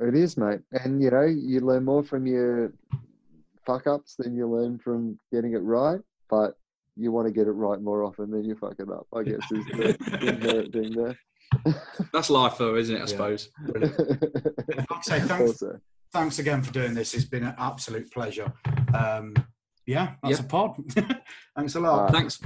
[0.00, 0.60] It is, mate.
[0.72, 2.72] And you know, you learn more from your
[3.66, 6.00] fuck ups than you learn from getting it right.
[6.30, 6.56] But
[6.96, 9.06] you want to get it right more often than you fuck it up.
[9.14, 11.18] I guess is the inherent thing there.
[12.12, 12.98] That's life, though, isn't it?
[12.98, 13.06] I Yeah.
[13.06, 13.48] suppose.
[13.66, 13.98] Brilliant.
[14.90, 15.80] Like say, thanks, also,
[16.12, 17.14] thanks again for doing this.
[17.14, 18.52] It's been an absolute pleasure.
[18.94, 19.34] Um,
[19.86, 20.44] yeah, that's Yeah.
[20.46, 20.76] a pod.
[21.56, 22.08] thanks a lot.
[22.08, 22.40] Uh, Thanks.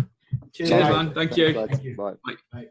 [0.52, 1.14] Cheers, Cheers, man.
[1.14, 1.54] Thank you.
[1.54, 1.96] Thank you.
[1.96, 2.14] Bye.
[2.52, 2.68] Bye.